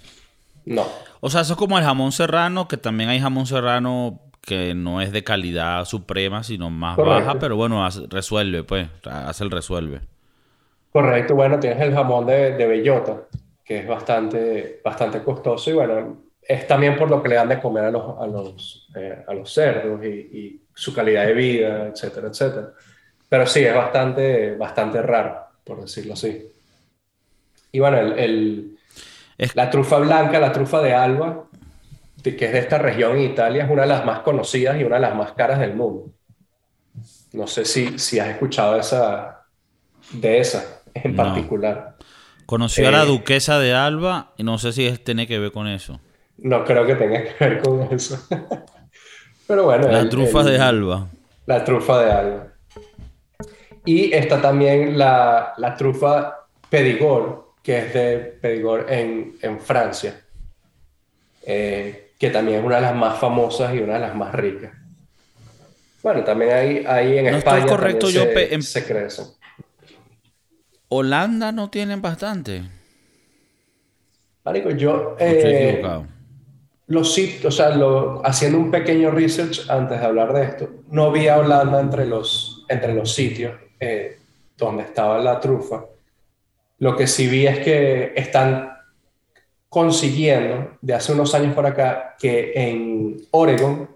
[0.65, 0.87] No.
[1.19, 5.01] O sea, eso es como el jamón serrano, que también hay jamón serrano que no
[5.01, 10.03] es de calidad suprema, sino más baja, pero bueno, resuelve, pues, hace el resuelve.
[10.93, 13.23] Correcto, bueno, tienes el jamón de, de bellota,
[13.65, 17.61] que es bastante, bastante costoso y bueno, es también por lo que le dan de
[17.61, 22.29] comer a los, a los, eh, a los cerdos y, su calidad de vida, etcétera,
[22.29, 22.73] etcétera.
[23.29, 26.51] Pero sí, es bastante, bastante raro, por decirlo así.
[27.71, 28.79] Y bueno, el, el
[29.55, 31.45] la trufa blanca, la trufa de Alba,
[32.23, 34.97] que es de esta región en Italia, es una de las más conocidas y una
[34.97, 36.11] de las más caras del mundo.
[37.35, 39.45] No sé si, si has escuchado esa,
[40.13, 41.97] de esa en particular.
[42.47, 45.69] Conoció a la eh, duquesa de Alba y no sé si tiene que ver con
[45.69, 46.01] eso.
[46.39, 48.19] No creo que tenga que ver con eso.
[49.47, 49.89] Pero bueno.
[49.89, 51.09] La trufa de Alba.
[51.47, 52.47] La trufa de Alba.
[53.85, 60.21] Y está también la, la trufa Pedigor, que es de Pedigor en, en Francia,
[61.45, 64.73] eh, que también es una de las más famosas y una de las más ricas.
[66.03, 69.27] Bueno, también hay, hay en España correcto, yo se, se crecen.
[70.95, 72.63] Holanda no tienen bastante.
[74.45, 75.17] Marico, yo.
[75.19, 75.83] Eh,
[76.87, 77.75] los o sea,
[78.25, 82.67] haciendo un pequeño research antes de hablar de esto, no vi a Holanda entre los,
[82.69, 84.19] entre los sitios eh,
[84.59, 85.87] donde estaba la trufa.
[86.79, 88.73] Lo que sí vi es que están
[89.71, 93.89] consiguiendo, de hace unos años por acá, que en Oregon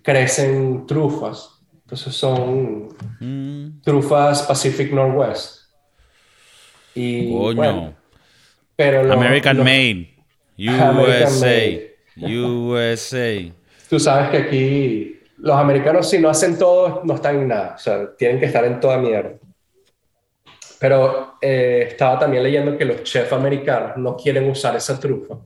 [0.00, 1.61] crecen trufas
[1.92, 2.88] entonces son
[3.20, 3.82] mm.
[3.82, 5.64] trufas Pacific Northwest.
[6.94, 7.94] Y, Bueno,
[8.74, 10.08] pero American Made.
[10.56, 11.80] USA.
[12.16, 13.52] USA.
[13.90, 17.74] Tú sabes que aquí los americanos si no hacen todo, no están en nada.
[17.74, 19.34] O sea, tienen que estar en toda mierda.
[20.80, 25.36] Pero eh, estaba también leyendo que los chefs americanos no quieren usar esa trufa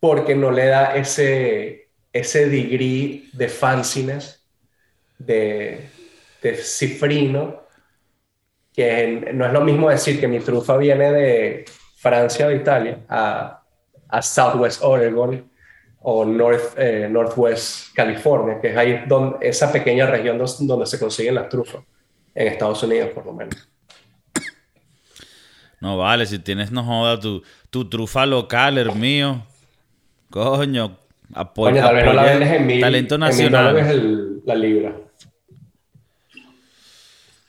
[0.00, 4.39] porque no le da ese, ese degree de fanciness
[5.20, 5.88] de,
[6.62, 7.62] cifrino,
[8.72, 11.64] que no es lo mismo decir que mi trufa viene de
[11.96, 13.62] Francia o de Italia, a,
[14.08, 15.50] a Southwest Oregon
[16.02, 21.34] o North, eh, Northwest California, que es ahí donde, esa pequeña región donde se consiguen
[21.34, 21.82] las trufas,
[22.34, 23.68] en Estados Unidos por lo menos.
[25.80, 29.42] No vale, si tienes, no joda, tu, tu trufa local, el mío.
[30.28, 30.98] Coño,
[31.34, 31.70] apoya.
[31.70, 32.80] Coño, tal vez no la vendes en mil.
[32.80, 33.78] Talento nacional.
[33.78, 34.94] En el, la libra.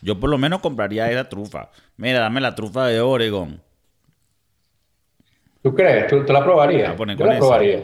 [0.01, 1.69] Yo por lo menos compraría esa trufa.
[1.97, 3.61] Mira, dame la trufa de Oregon.
[5.61, 6.07] ¿Tú crees?
[6.07, 6.97] ¿Tú, la probarías?
[6.97, 7.81] Yo la probaría.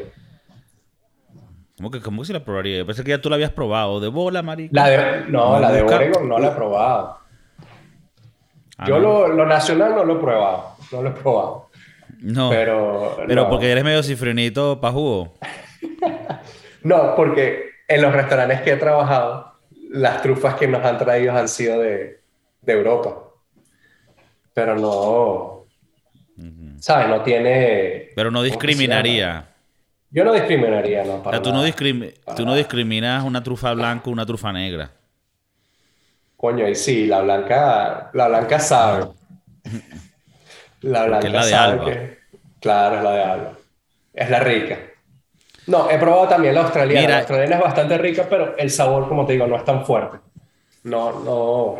[1.78, 2.80] ¿Cómo que, ¿Cómo que se la probaría?
[2.80, 4.00] Yo pensé que ya tú la habías probado.
[4.00, 4.74] ¿De bola, marico?
[4.74, 7.20] La de, no, la de Oregon no la he probado.
[8.80, 10.76] Ah, Yo lo, lo, nacional no lo he probado.
[10.92, 11.70] No lo he probado.
[12.20, 12.50] No.
[12.50, 15.36] Pero, pero porque eres medio cifrinito para jugo.
[16.84, 19.57] no, porque en los restaurantes que he trabajado,
[19.90, 22.22] las trufas que nos han traído han sido de,
[22.62, 23.24] de Europa.
[24.54, 25.66] Pero no.
[26.80, 27.10] ¿Sabes?
[27.10, 28.10] No tiene.
[28.16, 29.48] Pero no discriminaría.
[30.10, 31.22] Yo no discriminaría, no.
[31.22, 34.92] Para o sea, tú, no, tú no discriminas una trufa blanca o una trufa negra.
[36.38, 39.08] Coño, y sí, la blanca, la blanca sabe.
[40.82, 42.18] La blanca es la de sabe que.
[42.60, 43.58] Claro, es la de alba.
[44.14, 44.80] Es la rica.
[45.68, 47.08] No, he probado también la australiana.
[47.10, 50.18] la australiana es bastante rica, pero el sabor, como te digo, no es tan fuerte.
[50.84, 51.80] No, no.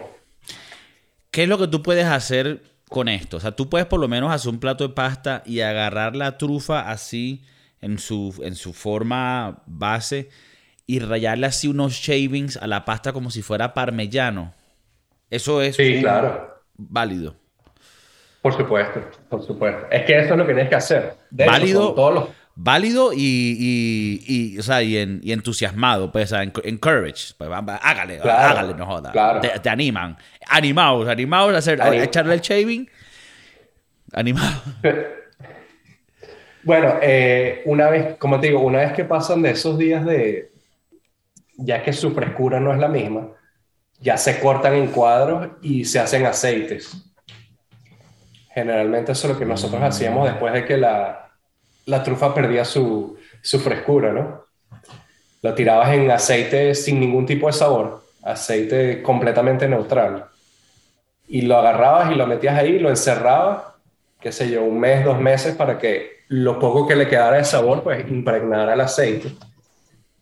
[1.32, 3.38] ¿Qué es lo que tú puedes hacer con esto?
[3.38, 6.38] O sea, tú puedes por lo menos hacer un plato de pasta y agarrar la
[6.38, 7.44] trufa así
[7.82, 10.30] en su, en su forma base
[10.86, 14.54] y rayarle así unos shavings a la pasta como si fuera parmellano.
[15.30, 16.62] Eso es sí, claro.
[16.76, 17.36] válido.
[18.42, 19.88] Por supuesto, por supuesto.
[19.92, 21.16] Es que eso es lo que tienes que hacer.
[21.32, 21.94] válido,
[22.58, 24.98] válido y, y, o sea, y,
[25.32, 27.34] entusiasmado, pues, en, encourage.
[27.38, 29.42] Pues, hágale, hágale, no joda.
[29.62, 30.18] Te, animan.
[30.50, 32.90] Animados, animados a, hacer, a echarle el shaving.
[34.14, 34.62] Animados.
[36.64, 40.52] Bueno, eh, una vez, como te digo, una vez que pasan de esos días de,
[41.56, 43.30] ya que su frescura no es la misma,
[44.02, 47.10] ya se cortan en cuadros y se hacen aceites.
[48.54, 51.27] Generalmente eso es lo que nosotros hacíamos después de que la,
[51.88, 54.46] la trufa perdía su, su frescura, ¿no?
[55.42, 60.26] Lo tirabas en aceite sin ningún tipo de sabor, aceite completamente neutral.
[61.28, 63.64] Y lo agarrabas y lo metías ahí, lo encerrabas,
[64.22, 67.44] qué sé yo, un mes, dos meses para que lo poco que le quedara de
[67.44, 69.32] sabor, pues impregnara el aceite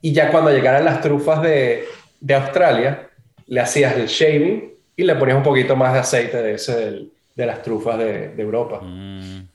[0.06, 1.86] y ya cuando llegaran las trufas de,
[2.20, 3.10] de Australia,
[3.48, 7.46] le hacías el shaving y le ponías un poquito más de aceite de, ese, de
[7.48, 8.82] las trufas de, Europa.
[8.84, 9.48] Mm.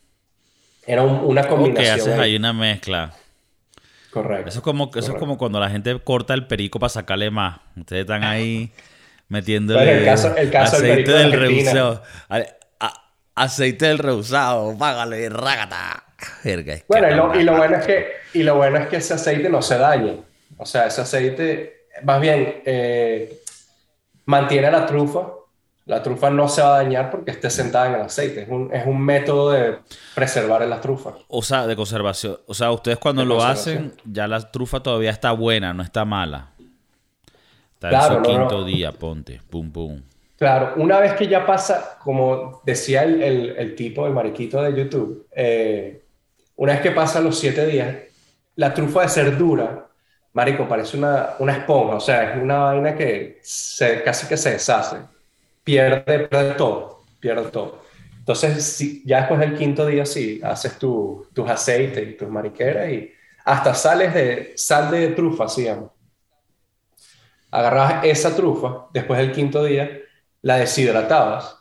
[0.86, 1.96] Era una combinación.
[1.96, 3.12] Que haces ahí una mezcla.
[4.10, 4.48] Correcto.
[4.48, 7.60] Eso es, como, eso es como cuando la gente corta el perico para sacarle más.
[7.76, 8.72] Ustedes están ahí
[9.28, 12.00] metiéndole el caso, el caso aceite del, del
[13.34, 16.04] aceite del rehusado, págale, rágata.
[16.88, 19.78] bueno, y lo, bueno es que, y lo bueno es que ese aceite no se
[19.78, 20.14] daña.
[20.58, 23.40] O sea, ese aceite, más bien, eh,
[24.26, 25.20] mantiene la trufa.
[25.90, 28.42] La trufa no se va a dañar porque esté sentada en el aceite.
[28.42, 29.78] Es un, es un método de
[30.14, 31.14] preservar la trufa.
[31.26, 32.38] O sea, de conservación.
[32.46, 36.52] O sea, ustedes cuando lo hacen, ya la trufa todavía está buena, no está mala.
[37.74, 39.40] Está en su quinto día, ponte.
[39.50, 40.00] Pum, pum.
[40.38, 43.20] Claro, una vez que ya pasa, como decía el,
[43.58, 46.04] el, tipo, el mariquito de YouTube, eh,
[46.54, 47.96] una vez que pasan los siete días,
[48.54, 49.88] la trufa de ser dura
[50.32, 54.52] marico, parece una, una esponja, o sea, es una vaina que se, casi que se
[54.52, 54.98] deshace,
[55.64, 57.82] pierde, pierde todo, pierde todo.
[58.18, 63.10] Entonces, si, ya después del quinto día, sí, haces tus aceites y tus mariqueras y
[63.44, 65.66] hasta sales de sal de trufa, sí,
[67.52, 69.90] Agarrabas esa trufa, después del quinto día,
[70.42, 71.56] la deshidratabas,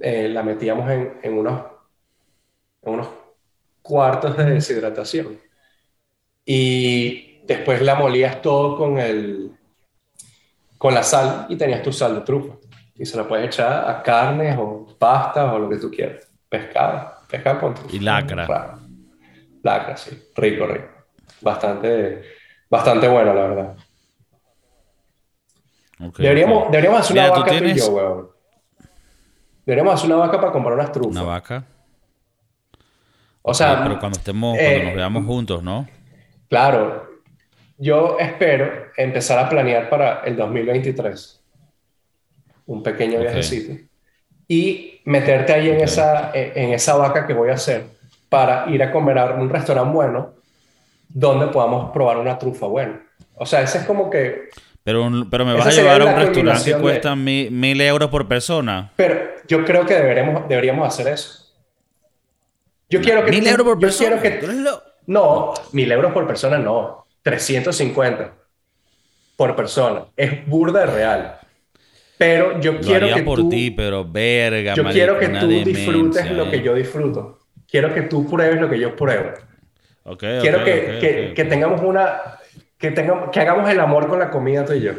[0.00, 1.64] eh, la metíamos en, en, unos,
[2.82, 3.08] en unos
[3.82, 5.40] cuartos de deshidratación.
[6.44, 9.55] Y después la molías todo con, el,
[10.78, 12.54] con la sal y tenías tu sal de trufa.
[12.94, 16.30] Y se la puedes echar a carnes o pastas o lo que tú quieras.
[16.48, 17.94] Pescado, pescado con trufa.
[17.94, 18.78] Y lacra.
[19.62, 20.30] Lacra, sí.
[20.34, 20.88] Rico, rico.
[21.40, 22.22] Bastante,
[22.70, 23.76] bastante bueno, la verdad.
[26.18, 28.30] deberíamos, deberíamos hacer una vaca tú y yo, weón.
[29.66, 31.10] Deberíamos hacer una vaca para comprar unas trufas.
[31.10, 31.64] ¿Una vaca?
[33.42, 33.82] O sea...
[33.82, 35.86] pero cuando estemos, cuando nos eh, veamos juntos, ¿no?
[36.48, 37.15] Claro,
[37.78, 41.42] yo espero empezar a planear para el 2023
[42.66, 43.74] un pequeño viajecito
[44.48, 47.84] y meterte ahí en, esa, en esa vaca que voy a hacer
[48.28, 50.32] para ir a comer a un restaurante bueno
[51.08, 53.00] donde podamos probar una trufa buena.
[53.34, 54.48] O sea, ese es como que...
[54.82, 58.92] Pero, pero me vas a llevar a un restaurante que cuesta mil, euros por persona.
[58.96, 61.44] Pero yo creo que deberemos, deberíamos hacer eso.
[62.88, 64.20] Yo quiero que Mil tú- euros por persona.
[64.22, 64.40] que-
[65.06, 67.05] No, mil euros por persona no.
[67.26, 68.34] 350
[69.34, 70.04] por persona.
[70.16, 71.38] Es burda de real.
[72.16, 75.28] Pero yo Lo quiero haría que por tú, ti, pero verga, yo marico, quiero que
[75.40, 76.62] tú disfrutes demencia, lo que eh.
[76.62, 77.40] yo disfruto.
[77.68, 79.30] Quiero que tú pruebes lo que yo pruebo.
[80.04, 82.16] Ok, quiero que, que, tengamos una
[82.78, 84.92] que tengamos que hagamos el amor con la comida tú y yo.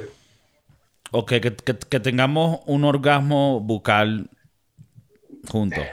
[1.11, 1.55] Ok, que-
[1.89, 4.29] que tengamos un orgasmo bucal
[5.47, 5.85] juntos.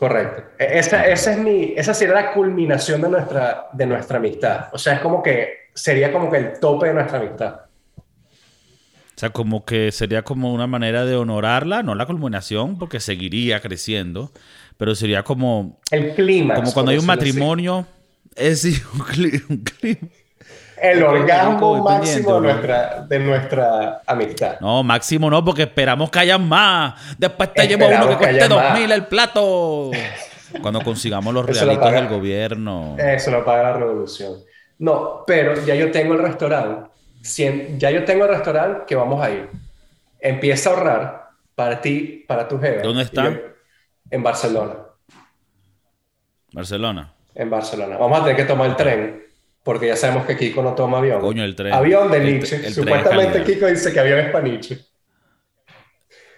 [0.00, 0.44] Correcto.
[0.58, 4.68] E- Esa, esa es mi, esa sería la culminación de nuestra, de nuestra amistad.
[4.72, 7.60] O sea, es como que sería como que el tope de nuestra amistad.
[7.98, 13.60] O sea, como que sería como una manera de honorarla, no la culminación, porque seguiría
[13.60, 14.32] creciendo,
[14.78, 16.54] pero sería como, El clima.
[16.54, 17.86] como cuando hay un matrimonio.
[18.36, 19.00] Es un
[19.64, 20.08] clima.
[20.80, 24.60] El orgasmo máximo de nuestra, de nuestra amistad.
[24.60, 27.18] No, máximo no, porque esperamos que haya más.
[27.18, 29.90] Después te llevo uno que que cueste dos mil el plato.
[30.62, 32.96] Cuando consigamos los realitos del gobierno.
[32.98, 34.34] Eso lo paga la revolución.
[34.78, 36.90] No, pero ya yo tengo el restaurante.
[37.78, 39.48] Ya yo tengo el restaurante que vamos a ir.
[40.18, 42.80] Empieza a ahorrar para ti, para tu jefe.
[42.80, 43.38] ¿Dónde está?
[44.10, 44.74] En Barcelona.
[46.52, 47.12] Barcelona.
[47.34, 47.96] En Barcelona.
[47.96, 49.22] Vamos a tener que tomar el tren,
[49.70, 51.20] porque ya sabemos que Kiko no toma avión.
[51.20, 51.72] Coño, el tren.
[51.72, 52.72] Avión de Nietzsche.
[52.72, 53.44] Supuestamente.
[53.44, 54.80] Kiko dice que avión es para Nietzsche.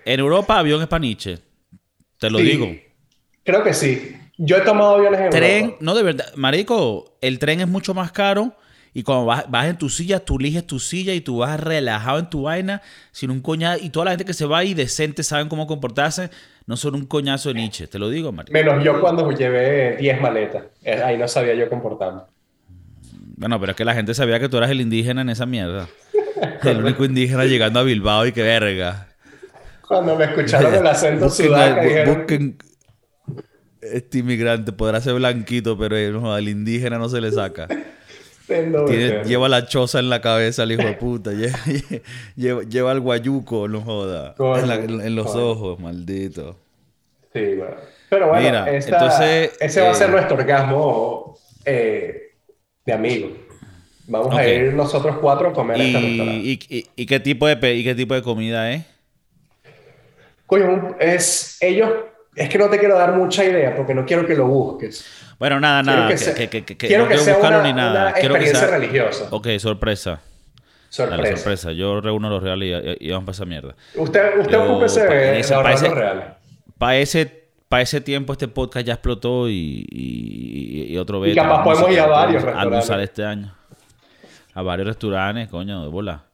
[0.05, 1.39] En Europa, avión es paniche.
[2.19, 2.69] Te lo Sí, digo.
[3.43, 4.15] Creo que sí.
[4.37, 5.79] Yo he tomado aviones en Tren, Europa.
[5.81, 6.27] no de verdad.
[6.37, 8.55] Marico, el tren es mucho más caro.
[8.93, 12.19] Y cuando vas, vas en tu silla, tú eliges tu silla y tú vas relajado
[12.19, 13.83] en tu vaina, sin un coñazo.
[13.83, 16.29] Y toda la gente que se va ahí decente saben cómo comportarse.
[16.67, 18.53] No son un coñazo de Nietzsche, te lo digo, marico.
[18.53, 20.65] Menos yo cuando llevé 10 maletas.
[20.85, 22.21] Eh, Ahí no sabía yo comportarme.
[23.43, 25.89] Bueno, pero es que la gente sabía que tú eras el indígena en esa mierda.
[26.63, 29.09] El único indígena llegando a Bilbao y que verga.
[29.87, 32.57] Cuando me escucharon el acento sudaca, dijeron, busquen-
[33.81, 37.67] Este inmigrante podrá ser blanquito, pero eh, no, al indígena no se le saca.
[38.47, 39.27] "Tendo Tiene- ustedes".
[39.29, 41.31] lleva la choza en la cabeza el hijo de puta.
[41.35, 41.59] Lleva,
[42.37, 44.35] lleva, lleva el guayuco, no joda.
[44.37, 45.47] Coño, En, la- en los coño.
[45.49, 46.57] ojos, maldito.
[47.33, 47.75] Sí, bueno.
[48.09, 52.32] Pero bueno, Mira, esta- entonces, ese va a ser eh, nuestro orgasmo eh,
[52.85, 53.31] de amigos.
[54.09, 56.39] Vamos a ir nosotros cuatro a comer a este ¿Y, restaurante.
[56.47, 58.85] y, y- y qué tipo de, y qué tipo de comida es?
[60.47, 61.91] Coño, es ellos.
[62.35, 65.05] Es que no te quiero dar mucha idea porque no quiero que lo busques.
[65.39, 66.09] Bueno, nada, Quiero nada.
[66.09, 68.03] que Que, sea- que- que- que- quiero no que sea buscarlo una- ni nada.
[68.05, 69.29] una Quiero que experiencia sea- religiosa.
[69.31, 70.21] Ok, sorpresa.
[70.89, 71.23] Sorpresa.
[71.23, 71.73] Dale, sorpresa.
[71.73, 73.75] Yo reúno los reales y, y vamos para esa mierda.
[73.95, 75.07] Usted, usted Yo, de, ese-
[75.89, 76.25] reales.
[76.79, 77.42] Para ese,
[77.73, 81.43] pa' ese tiempo este podcast ya explotó y, y, y otro Y beta.
[81.43, 82.91] capaz podemos ir a varios restaurantes.
[83.09, 83.55] este año.
[84.53, 86.25] A varios restaurantes, coño, de bola.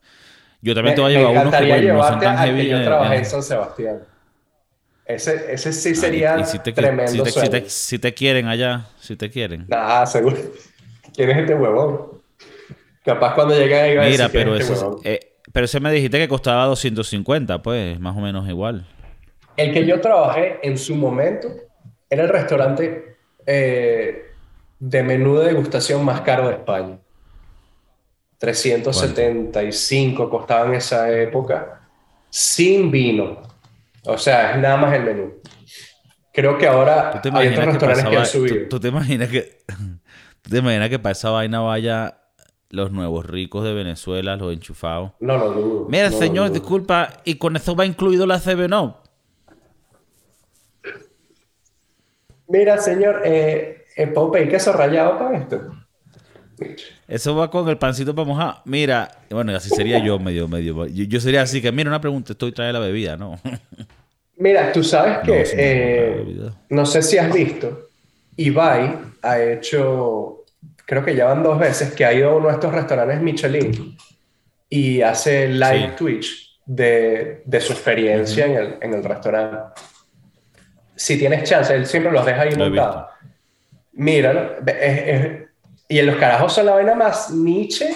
[0.61, 2.37] Yo también Me, te voy a me llevar unos que encantaría coño, no llevarte tan
[2.37, 2.61] al heavy.
[2.63, 3.99] que yo trabajé en San Sebastián.
[5.05, 7.49] Ese, ese sí Ah, y- sería y si te, tremendo si te, si sueño.
[7.51, 9.65] te- si te quieren allá, si te quieren.
[9.69, 10.35] Nah, seguro.
[11.15, 12.19] ¿Quién es este huevón?
[13.05, 15.19] Capaz cuando llegue a Mira, decir, ¿quién pero es este ese, eh,
[15.53, 18.85] pero ese me dijiste que costaba 250, pues, más o menos igual.
[19.59, 21.49] El que yo trabajé en su momento
[22.09, 24.31] era el restaurante eh,
[24.79, 26.97] de menú de degustación más caro de España.
[28.37, 31.81] 375 costaba en esa época,
[32.29, 33.41] sin vino.
[34.05, 35.33] O sea, es nada más el menú.
[36.31, 38.55] Creo que ahora ¿Tú te hay otros que, restaurantes que han subido.
[38.63, 39.57] tú, tú te imaginas que
[40.41, 42.21] tú te imaginas que para esa vaina vaya
[42.69, 45.11] los nuevos ricos de Venezuela, los enchufados?
[45.19, 45.87] No lo dudo.
[45.89, 49.08] Mira, no señor, disculpa, y con eso va incluido la CB no.
[52.49, 55.71] Mira, señor, eh, eh, ¿puedo pedir queso rallado para esto?
[57.07, 58.55] Eso va con el pancito para mojar.
[58.65, 60.85] Mira, bueno, así sería yo medio, medio.
[60.87, 63.39] Yo, yo sería así que, mira, una pregunta, estoy trae la bebida, ¿no?
[64.37, 67.89] Mira, tú sabes que, No, sí, eh, no, sé si has visto,
[68.37, 70.45] Ibai ha hecho,
[70.85, 73.97] creo que ya van dos veces que ha ido a uno de estos restaurantes Michelin
[74.69, 75.95] y hace live Sí.
[75.97, 79.81] Twitch de, de su experiencia en, el, en el restaurante.
[80.99, 83.05] Si tienes chance, él siempre los deja ahí Lo montados.
[83.93, 84.57] Mira,
[85.87, 87.89] y en los carajos son la vaina más niche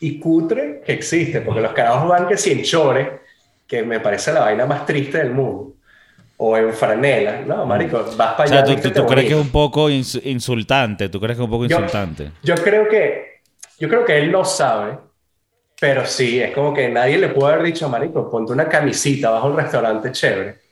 [0.00, 3.20] y cutre que existe, porque los carajos van que si en chore,
[3.66, 5.74] que me parece la vaina más triste del mundo,
[6.36, 8.76] o en franela, no, marico, vas para O sea, allá.
[8.76, 11.08] ¿tú, tú- tú crees que es un poco ins- insultante?
[11.08, 12.30] ¿Tú crees que es un poco Yo- insultante?
[12.42, 13.40] Yo creo que,
[13.80, 14.98] yo creo que él no sabe,
[15.80, 19.48] pero sí, es como que nadie le puede haber dicho, marico, ponte una camisita bajo
[19.48, 20.63] un restaurante chévere.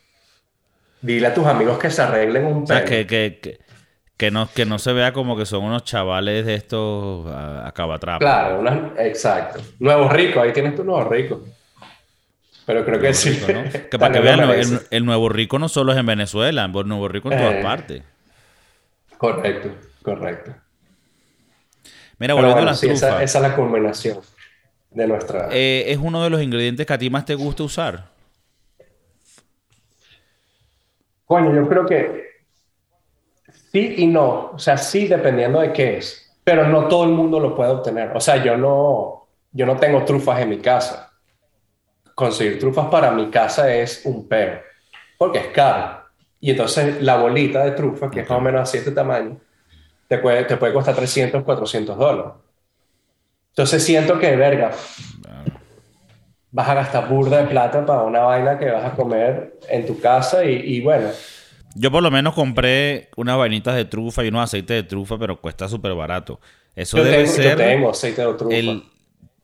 [1.03, 2.89] Dile a tus amigos que se arreglen un O sea, pelo.
[2.89, 3.59] que, que, que,
[4.17, 8.19] que no, que no se vea como que son unos chavales de estos a, acabatrapas.
[8.19, 9.59] Claro, una- exacto.
[9.79, 11.43] Nuevo rico, ahí tienes tu nuevo rico.
[12.65, 13.31] Pero creo que sí.
[13.31, 13.63] Rico, ¿no?
[13.91, 14.39] Que para que vean,
[14.89, 17.61] el, nuevo rico no solo es en Venezuela, el nuevo rico en todas Eh.
[17.61, 18.03] partes.
[19.17, 19.69] Correcto,
[20.01, 20.55] correcto.
[22.17, 23.03] Mira, volviendo a las sí, trufas.
[23.03, 24.19] esa, esa, es la combinación
[24.91, 25.49] de nuestra...
[25.51, 28.12] Eh, ¿Es uno de los ingredientes que a ti más te gusta usar?
[31.33, 32.27] Coño, yo creo que
[33.71, 34.51] sí y no.
[34.53, 36.31] O sea, sí dependiendo de qué es.
[36.43, 38.15] Pero no todo el mundo lo puede obtener.
[38.15, 41.11] O sea, yo no, yo no tengo trufas en mi casa.
[42.13, 44.61] Conseguir trufas para mi casa es un peo.
[45.17, 46.03] Porque es caro.
[46.39, 49.39] Y entonces la bolita de trufa, que es más o menos así este tamaño,
[50.07, 52.33] te puede, te puede costar 300, 400 dólares.
[53.49, 54.69] Entonces siento que, verga,
[56.53, 59.99] vas a gastar burda de plata para una vaina que vas a comer en tu
[59.99, 61.09] casa y, y bueno.
[61.75, 65.41] Yo por lo menos compré unas vainitas de trufa y unos aceites de trufa, pero
[65.41, 66.39] cuesta súper barato.
[66.75, 67.51] Eso yo debe tengo, ser...
[67.51, 68.55] Yo tengo aceite de trufa.
[68.55, 68.83] El,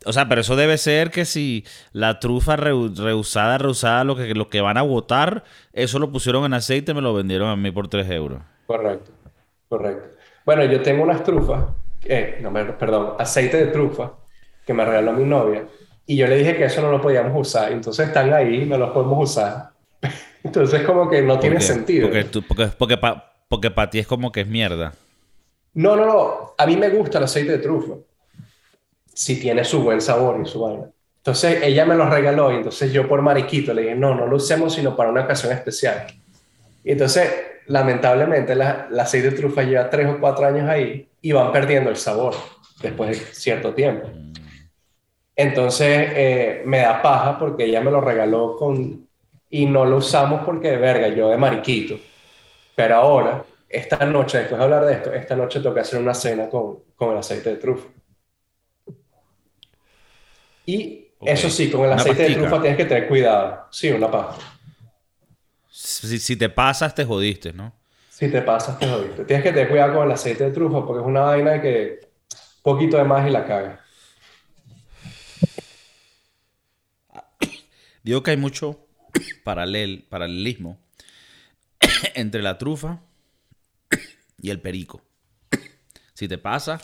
[0.05, 4.35] o sea, pero eso debe ser que si la trufa re, reusada, reusada, lo que,
[4.35, 5.43] lo que van a botar,
[5.73, 8.39] eso lo pusieron en aceite y me lo vendieron a mí por 3 euros.
[8.67, 9.11] Correcto,
[9.67, 10.09] correcto.
[10.45, 11.65] Bueno, yo tengo unas trufas,
[12.05, 14.13] eh, no, perdón, aceite de trufa
[14.63, 15.65] que me regaló mi novia
[16.09, 18.89] y yo le dije que eso no lo podíamos usar, entonces están ahí, no los
[18.89, 19.69] podemos usar.
[20.43, 22.07] Entonces como que no tiene sentido.
[22.07, 24.93] Porque, tú, porque, porque para porque pa ti es como que es mierda.
[25.75, 26.55] No, no, no.
[26.57, 27.93] A mí me gusta el aceite de trufa.
[29.13, 30.89] Si tiene su buen sabor y su vaina.
[31.17, 34.37] Entonces ella me lo regaló y entonces yo por mariquito le dije, no, no lo
[34.37, 36.07] usemos sino para una ocasión especial.
[36.83, 37.31] Y entonces,
[37.67, 41.91] lamentablemente, la, la aceite de trufa lleva tres o cuatro años ahí y van perdiendo
[41.91, 42.33] el sabor
[42.81, 44.09] después de cierto tiempo.
[45.39, 49.07] Entonces eh, me da paja porque ella me lo regaló con...
[49.49, 51.97] y no lo usamos porque, verga, yo de mariquito.
[52.75, 56.49] Pero ahora, esta noche, después de hablar de esto, esta noche toca hacer una cena
[56.49, 57.87] con, con el aceite de trufa.
[60.65, 61.33] Y okay.
[61.33, 63.65] eso sí, con el aceite de trufa tienes que tener cuidado.
[63.71, 64.43] Sí, una pasta.
[65.71, 67.71] Si, si, te pasas, te jodiste, ¿no?
[68.09, 69.23] Si te pasas, te jodiste.
[69.23, 72.09] Tienes que tener cuidado con el aceite de trufa porque es una vaina que
[72.61, 73.79] poquito de más y la caga.
[78.09, 78.87] Digo que hay mucho
[79.43, 80.79] paralel, paralelismo
[82.15, 83.01] entre la trufa
[84.41, 85.03] y el perico.
[86.15, 86.81] Si te pasa,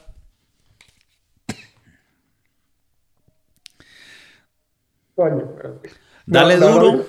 [5.15, 5.55] Coño,
[6.27, 6.91] dale no, duro.
[6.93, 7.05] No,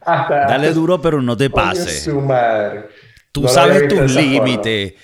[0.00, 1.90] hasta, dale hasta, duro, pero no te pase.
[1.90, 2.88] Su madre.
[3.32, 4.94] Tú sabes tus límites.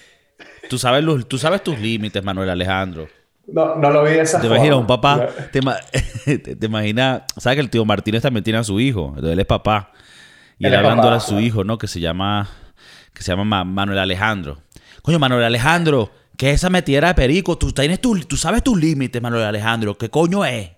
[0.70, 3.10] Tú sabes, los, tú sabes tus límites, Manuel Alejandro.
[3.51, 5.61] No, no lo vi de esa Te imaginas un papá, te,
[6.38, 9.40] te, te, imaginas, sabes que el tío Martínez también tiene a su hijo, entonces él
[9.40, 9.92] es papá.
[10.59, 11.78] Y él, él hablando a su hijo, ¿no?
[11.78, 12.49] Que se llama,
[13.14, 14.59] que se llama Manuel Alejandro.
[15.03, 17.57] Coño, Manuel Alejandro, ¿qué es esa metida de perico?
[17.57, 19.96] Tú, tienes tu, tú sabes tus límites, Manuel Alejandro.
[19.96, 20.70] ¿Qué coño es?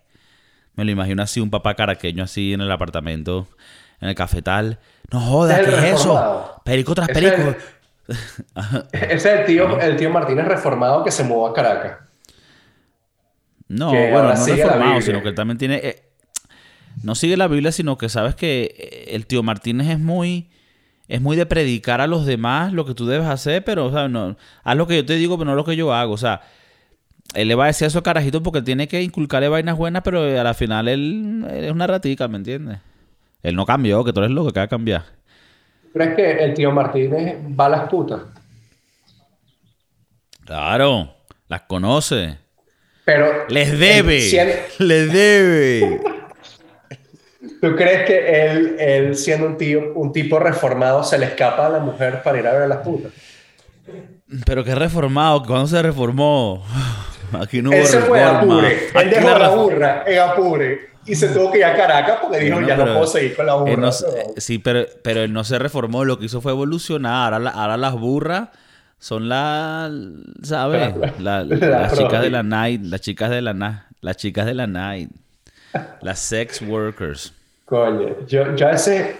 [0.76, 3.48] Me lo imagino así, un papá caraqueño así en el apartamento,
[4.00, 4.78] en el cafetal.
[5.10, 6.60] No jodas, ¿qué es eso?
[6.64, 7.56] Perico tras perico.
[8.92, 12.09] Ese es el tío, el tío Martínez reformado que se mudó a Caracas.
[13.70, 15.76] No, bueno, no reformado, sino que él también tiene...
[15.76, 16.02] Eh,
[17.04, 20.50] no sigue la Biblia, sino que sabes que el tío Martínez es muy...
[21.06, 24.08] Es muy de predicar a los demás lo que tú debes hacer, pero, o sea,
[24.08, 26.12] no, haz lo que yo te digo, pero no lo que yo hago.
[26.12, 26.40] O sea,
[27.34, 30.22] él le va a decir a esos carajitos porque tiene que inculcarle vainas buenas, pero
[30.22, 32.78] a la final él, él es una ratica, ¿me entiendes?
[33.42, 35.04] Él no cambió, que tú eres lo que acaba de cambiar.
[35.92, 38.20] ¿Crees que el tío Martínez va a las putas?
[40.44, 41.14] Claro,
[41.48, 42.39] las conoce.
[43.12, 44.20] Pero les debe.
[44.78, 46.00] Les debe.
[47.60, 51.70] ¿Tú crees que él, él, siendo un tío, un tipo reformado, se le escapa a
[51.70, 53.10] la mujer para ir a ver a las putas?
[54.46, 56.64] Pero qué reformado, ¿cuándo se reformó?
[57.32, 58.78] Aquí no hubo él se fue a Apure.
[58.94, 62.60] Él dejó la burra en Apure y se tuvo que ir a Caracas porque dijo,
[62.60, 63.76] ya no puedo seguir con la burra.
[63.76, 64.06] no se-
[64.36, 67.34] sí, pero, pero él no se reformó, lo que hizo fue evolucionar.
[67.34, 68.48] Ahora las burras
[69.00, 69.90] son las,
[70.44, 70.94] ¿sabes?
[71.18, 74.54] La- la las chicas de la night, las chicas de la night, las chicas de
[74.54, 75.10] la night,
[76.02, 77.32] las sex workers.
[77.64, 79.16] Coño, yo, yo a ese...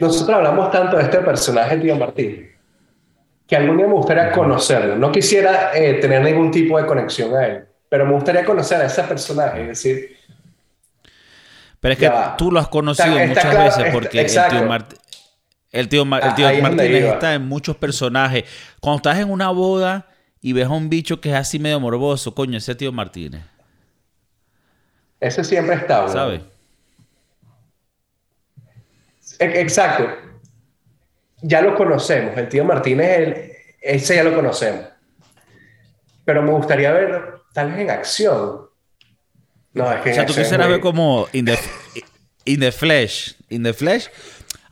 [0.00, 2.48] Nosotros hablamos tanto de este personaje, tío Martín,
[3.46, 4.96] que algún día me gustaría conocerlo.
[4.96, 8.86] No quisiera eh, tener ningún tipo de conexión a él, pero me gustaría conocer a
[8.86, 9.62] ese personaje.
[9.62, 10.16] Es decir,
[11.80, 14.20] Pero es que Ya tú lo has conocido Está- está muchas claro, veces está- porque
[14.20, 14.26] el
[14.58, 14.94] tío, Mart-
[15.74, 18.44] el tío, Ma- el Ah, tío Martínez está en muchos personajes.
[18.80, 20.08] Cuando estás en una boda
[20.40, 23.42] y ves a un bicho que es así medio morboso, coño, ese tío Martínez,
[25.20, 26.02] ese siempre está.
[26.02, 26.08] ¿no?
[26.08, 26.40] ¿sabes?
[29.38, 30.08] E- Exacto.
[31.42, 32.36] Ya lo conocemos.
[32.36, 34.86] El tío Martínez, ese ya lo conocemos.
[36.24, 38.60] Pero me gustaría ver tal vez en acción.
[39.74, 41.58] No, es que O sea, tú quisieras muy- ver como in the,
[42.44, 43.34] in the flesh.
[43.50, 44.08] In the flesh.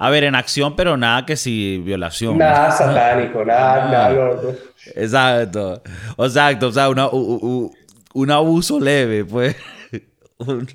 [0.05, 2.37] A ver, en acción, pero nada que si violación.
[2.39, 4.55] Nada satánico, nada, nada loco.
[4.97, 5.83] Exacto.
[6.19, 6.67] Exacto.
[6.69, 7.73] O sea, una- u- u-
[8.15, 9.55] un abuso leve, pues.
[10.39, 10.67] Un-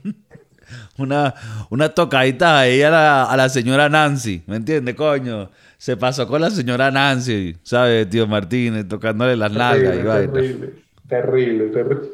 [0.97, 1.33] una,
[1.69, 4.43] una tocadita ahí a la, a la señora Nancy.
[4.47, 5.49] ¿Me entiendes, coño?
[5.77, 8.87] Se pasó con la señora Nancy, ¿sabes, tío Martínez?
[8.87, 10.33] Tocándole las nalgas y Terrible, vaina.
[10.33, 10.73] terrible,
[11.07, 12.07] terrible, terrible.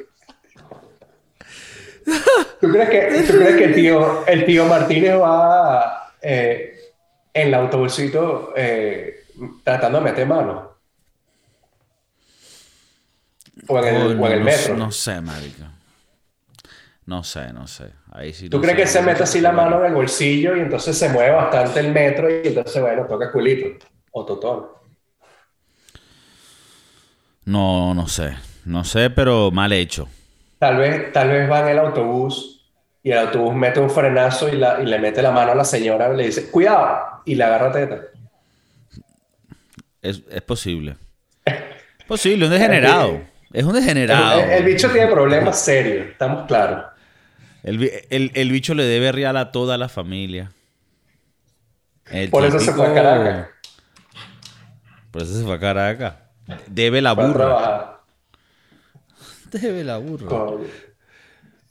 [2.59, 6.72] ¿Tú crees que, tú crees que el, tío, el tío Martínez va eh,
[7.34, 9.25] en el autobusito eh,
[9.63, 10.73] tratando de meter mano?
[13.67, 14.75] O en el, Coño, o en el no, metro.
[14.75, 15.71] no sé, marica.
[17.05, 17.91] No sé, no sé.
[18.11, 18.77] Ahí sí ¿Tú no crees sé.
[18.77, 21.91] que se mete así la mano en el bolsillo y entonces se mueve bastante el
[21.91, 23.86] metro y entonces, bueno, toca culito?
[24.11, 24.67] O totón.
[27.45, 28.36] No, no sé.
[28.65, 30.07] No sé, pero mal hecho.
[30.57, 32.62] Tal vez, tal vez va en el autobús
[33.03, 35.65] y el autobús mete un frenazo y, la- y le mete la mano a la
[35.65, 38.01] señora y le dice, cuidado, y le agarra teta.
[40.01, 40.95] Es, es posible.
[42.07, 43.21] Posible, un degenerado.
[43.53, 44.41] Es un degenerado.
[44.41, 46.85] El, el bicho tiene problemas serios, estamos claros.
[47.63, 50.51] El, el- el bicho le debe real a toda la familia.
[52.11, 53.47] El Por eso se fue a Caracas.
[55.11, 56.15] Por eso se fue a Caracas.
[56.67, 58.01] Debe la burra.
[59.51, 60.27] Debe la burra.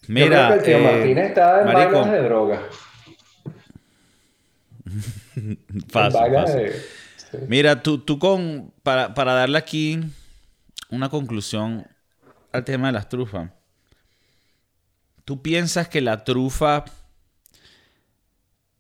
[0.09, 2.63] Mira, Yo creo que el tío eh, Martínez está en marico, de droga.
[5.89, 6.57] Fácil, fácil.
[6.57, 6.73] de-
[7.17, 7.37] sí.
[7.49, 10.01] Mira, tú, tú con, para, para darle aquí
[10.91, 11.87] una conclusión
[12.53, 13.51] al tema de las trufas.
[15.25, 16.85] ¿Tú piensas que la trufa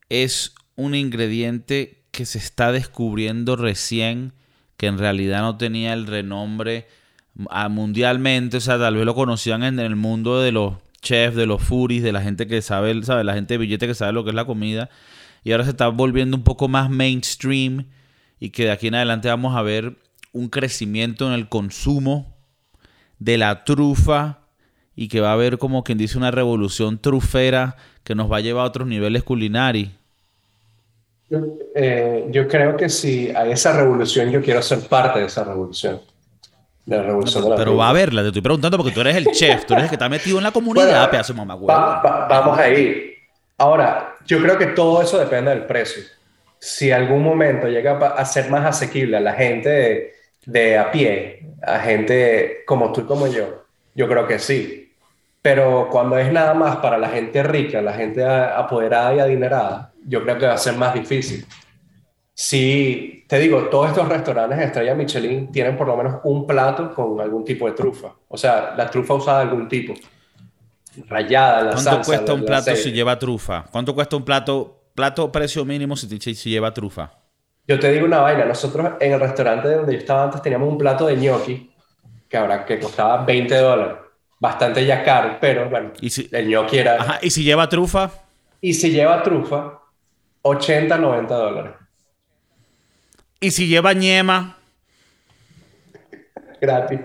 [0.08, 4.32] es un ingrediente que se está descubriendo recién,
[4.76, 6.88] que en realidad no tenía el renombre
[7.48, 8.56] ah, mundialmente?
[8.58, 12.02] O sea, tal vez lo conocían en el mundo de los chefs, de los furis,
[12.02, 14.36] de la gente que sabe, sabe, la gente de billete que sabe lo que es
[14.36, 14.88] la comida.
[15.44, 17.86] Y ahora se está volviendo un poco más mainstream
[18.38, 19.96] y que de aquí en adelante vamos a ver
[20.32, 22.34] un crecimiento en el consumo
[23.18, 24.40] de la trufa
[24.94, 28.40] y que va a haber como quien dice una revolución trufera que nos va a
[28.40, 29.90] llevar a otros niveles culinarios.
[31.74, 36.00] Eh, yo creo que si hay esa revolución, yo quiero ser parte de esa revolución.
[36.84, 39.16] De la revolución de la Pero va a haberla, te estoy preguntando porque tú eres
[39.16, 41.68] el chef, tú eres el que está metido en la comunidad, Bueno, pedazo mamagüevo.
[41.72, 43.14] Va- va- vamos ahí.
[43.58, 46.02] Ahora, yo creo que todo eso depende del precio.
[46.58, 50.12] Si algún momento llega a ser más asequible a la gente de,
[50.46, 53.64] de a pie, a gente como tú y como yo,
[53.94, 54.92] yo creo que sí.
[55.40, 60.22] Pero cuando es nada más para la gente rica, la gente apoderada y adinerada, yo
[60.22, 61.44] creo que va a ser más difícil.
[62.44, 66.92] Sí, te digo, todos estos restaurantes de estrella Michelin tienen por lo menos un plato
[66.92, 68.14] con algún tipo de trufa.
[68.28, 69.94] O sea, la trufa usada de algún tipo.
[71.08, 72.04] Rayada, la ¿Cuánto salsa.
[72.04, 73.64] cuesta un plato si lleva trufa?
[73.70, 77.12] ¿Cuánto cuesta un plato, plato precio mínimo si, si- si lleva trufa?
[77.66, 80.78] Yo te digo una vaina, nosotros en el restaurante donde yo estaba antes teníamos un
[80.78, 81.70] plato de gnocchi
[82.28, 83.98] que ahora que costaba 20 dólares.
[84.40, 86.96] Bastante ya caro, pero bueno, Y si- el gnocchi era...
[87.00, 88.10] Ajá, y si lleva trufa,
[88.62, 89.78] Y si lleva trufa,
[90.42, 91.72] 80, 90 dólares.
[93.42, 94.56] Y si lleva ñema,
[96.60, 97.00] Gratis.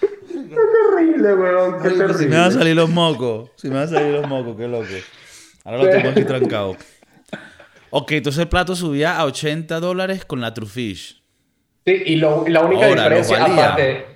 [0.00, 0.56] Qué
[0.96, 1.82] terrible, weón.
[1.82, 2.50] Qué si me van a terrible.
[2.52, 4.86] salir los mocos, si me van a salir los mocos, qué loco.
[5.64, 6.76] Ahora lo tengo aquí trancado.
[7.90, 11.22] Ok, entonces el plato subía a 80 dólares con la trufish.
[11.84, 14.06] Sí, y lo- la única Ahora, diferencia, aparte...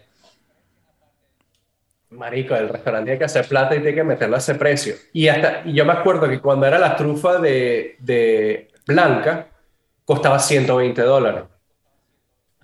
[2.14, 4.94] Marico, el restaurante tiene que hacer plata y tiene que meterlo a ese precio.
[5.12, 9.46] Y, hasta, y yo me acuerdo que cuando era la trufa de, de blanca,
[10.04, 11.44] costaba 120 dólares.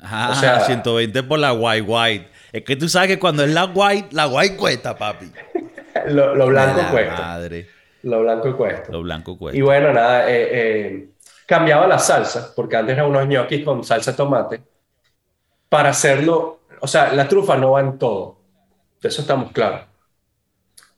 [0.03, 2.29] Ah, O sea- 120 por la white white.
[2.53, 5.31] Es que tú sabes que cuando es la white, la white cuesta, papi.
[6.07, 7.17] Lo, lo blanco la cuesta.
[7.21, 7.67] Madre.
[8.05, 8.91] Lo blanco cuesta.
[8.93, 9.59] Lo blanco cuesta.
[9.59, 11.09] Y bueno, nada, eh, eh,
[11.47, 14.63] cambiaba la salsa, porque antes eran unos ñoquis con salsa de tomate,
[15.69, 18.40] para hacerlo, o sea, la trufa no va en todo,
[19.01, 19.87] de eso estamos claros.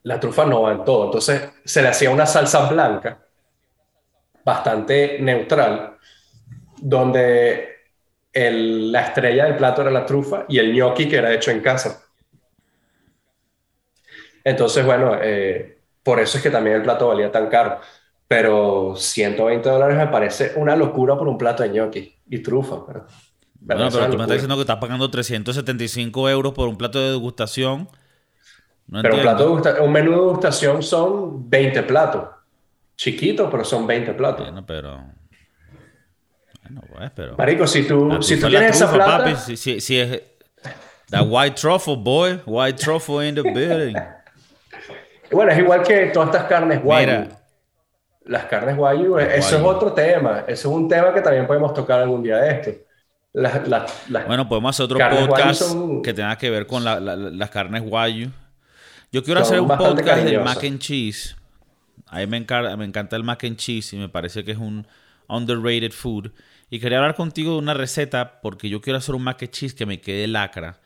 [0.04, 3.18] La trufa no va en todo, entonces se le hacía una salsa blanca,
[4.44, 5.96] bastante neutral,
[6.78, 7.68] donde
[8.32, 11.60] el- la estrella del plato era la trufa y el gnocchi que era hecho en
[11.62, 12.02] casa.
[14.44, 17.80] Entonces, bueno, eh, por eso es que también el plato valía tan caro.
[18.26, 22.76] Pero 120 dólares me parece una locura por un plato de gnocchi y trufa.
[23.64, 27.10] Bueno, pero tú me estás diciendo que estás pagando 375 euros por un plato de
[27.10, 27.88] degustación.
[28.88, 32.28] No Pero un, plato de un menú de degustación son 20 platos.
[32.96, 34.44] Chiquitos, pero son 20 platos.
[34.44, 35.04] Bueno, pero.
[36.62, 37.36] Bueno, pues, pero.
[37.36, 39.18] Marico, si tú, La si tú trufa tienes esa plata...
[39.18, 39.36] papi.
[39.36, 40.20] Si, si- si es.
[41.10, 42.40] The white truffle, boy.
[42.44, 43.94] White truffle in the building.
[45.30, 47.06] Bueno, es igual que todas estas carnes guay.
[47.06, 47.28] Mira.
[48.24, 50.44] las carnes guayu, eso es otro tema.
[50.46, 52.70] Eso es un tema que también podemos tocar algún día de esto.
[54.26, 55.62] Bueno, podemos hacer otro podcast
[56.04, 58.30] que tenga que ver con las carnes guayu.
[59.10, 61.36] Yo quiero hacer un podcast del mac and cheese.
[62.06, 64.58] A mí me encanta, me encanta el mac and cheese y me parece que es
[64.58, 64.86] un
[65.28, 66.32] underrated food.
[66.68, 69.74] Y quería hablar contigo de una receta porque yo quiero hacer un mac and cheese
[69.74, 70.80] que me quede lacra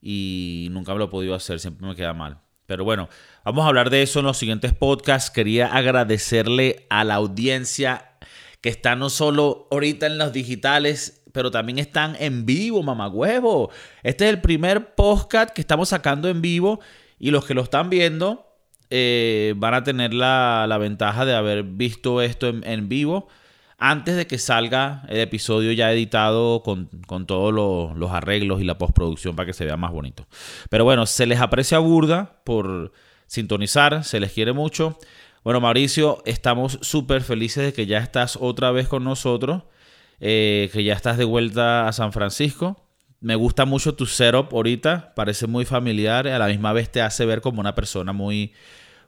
[0.00, 2.38] y nunca me lo he podido hacer, siempre me queda mal.
[2.66, 3.08] Pero bueno,
[3.44, 5.30] vamos a hablar de eso en los siguientes podcasts.
[5.30, 8.12] Quería agradecerle a la audiencia
[8.60, 13.70] que está no solo ahorita en los digitales, pero también están en vivo, mamagüevo.
[14.02, 16.80] Este es el primer podcast que estamos sacando en vivo
[17.18, 18.46] y los que lo están viendo
[18.90, 23.28] eh, van a tener la, ventaja de haber visto esto en vivo
[23.80, 26.88] antes de que salga el episodio ya editado con,
[27.26, 27.52] todos
[27.96, 30.26] los, arreglos y la postproducción para que se vea más bonito.
[30.68, 32.92] Pero bueno, se les aprecia burda por
[33.26, 34.98] sintonizar, se les quiere mucho.
[35.42, 39.62] Bueno, Mauricio, estamos súper felices de que ya estás otra vez con nosotros,
[40.20, 42.76] eh, que ya estás de vuelta a San Francisco.
[43.20, 47.26] Me gusta mucho tu setup ahorita, parece muy familiar, a la misma vez te hace
[47.26, 48.54] ver como una persona muy,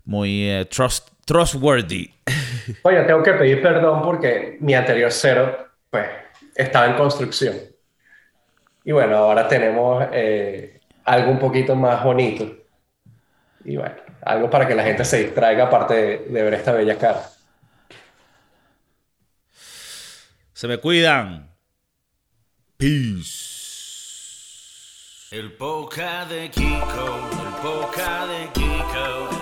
[0.04, 2.12] muy eh, trust, trustworthy.
[2.82, 5.56] Oye, tengo que pedir perdón porque mi anterior cero,
[5.90, 6.06] pues,
[6.54, 7.56] estaba en construcción.
[8.84, 12.44] Y bueno, ahora tenemos eh, algo un poquito más bonito.
[13.64, 15.94] Y bueno, algo para que la gente se distraiga aparte
[16.28, 17.22] de, ver esta bella cara.
[20.62, 21.50] Se me cuidan.
[22.76, 23.26] Peace.
[25.32, 29.41] El poca de Kiko, el poca de Kiko.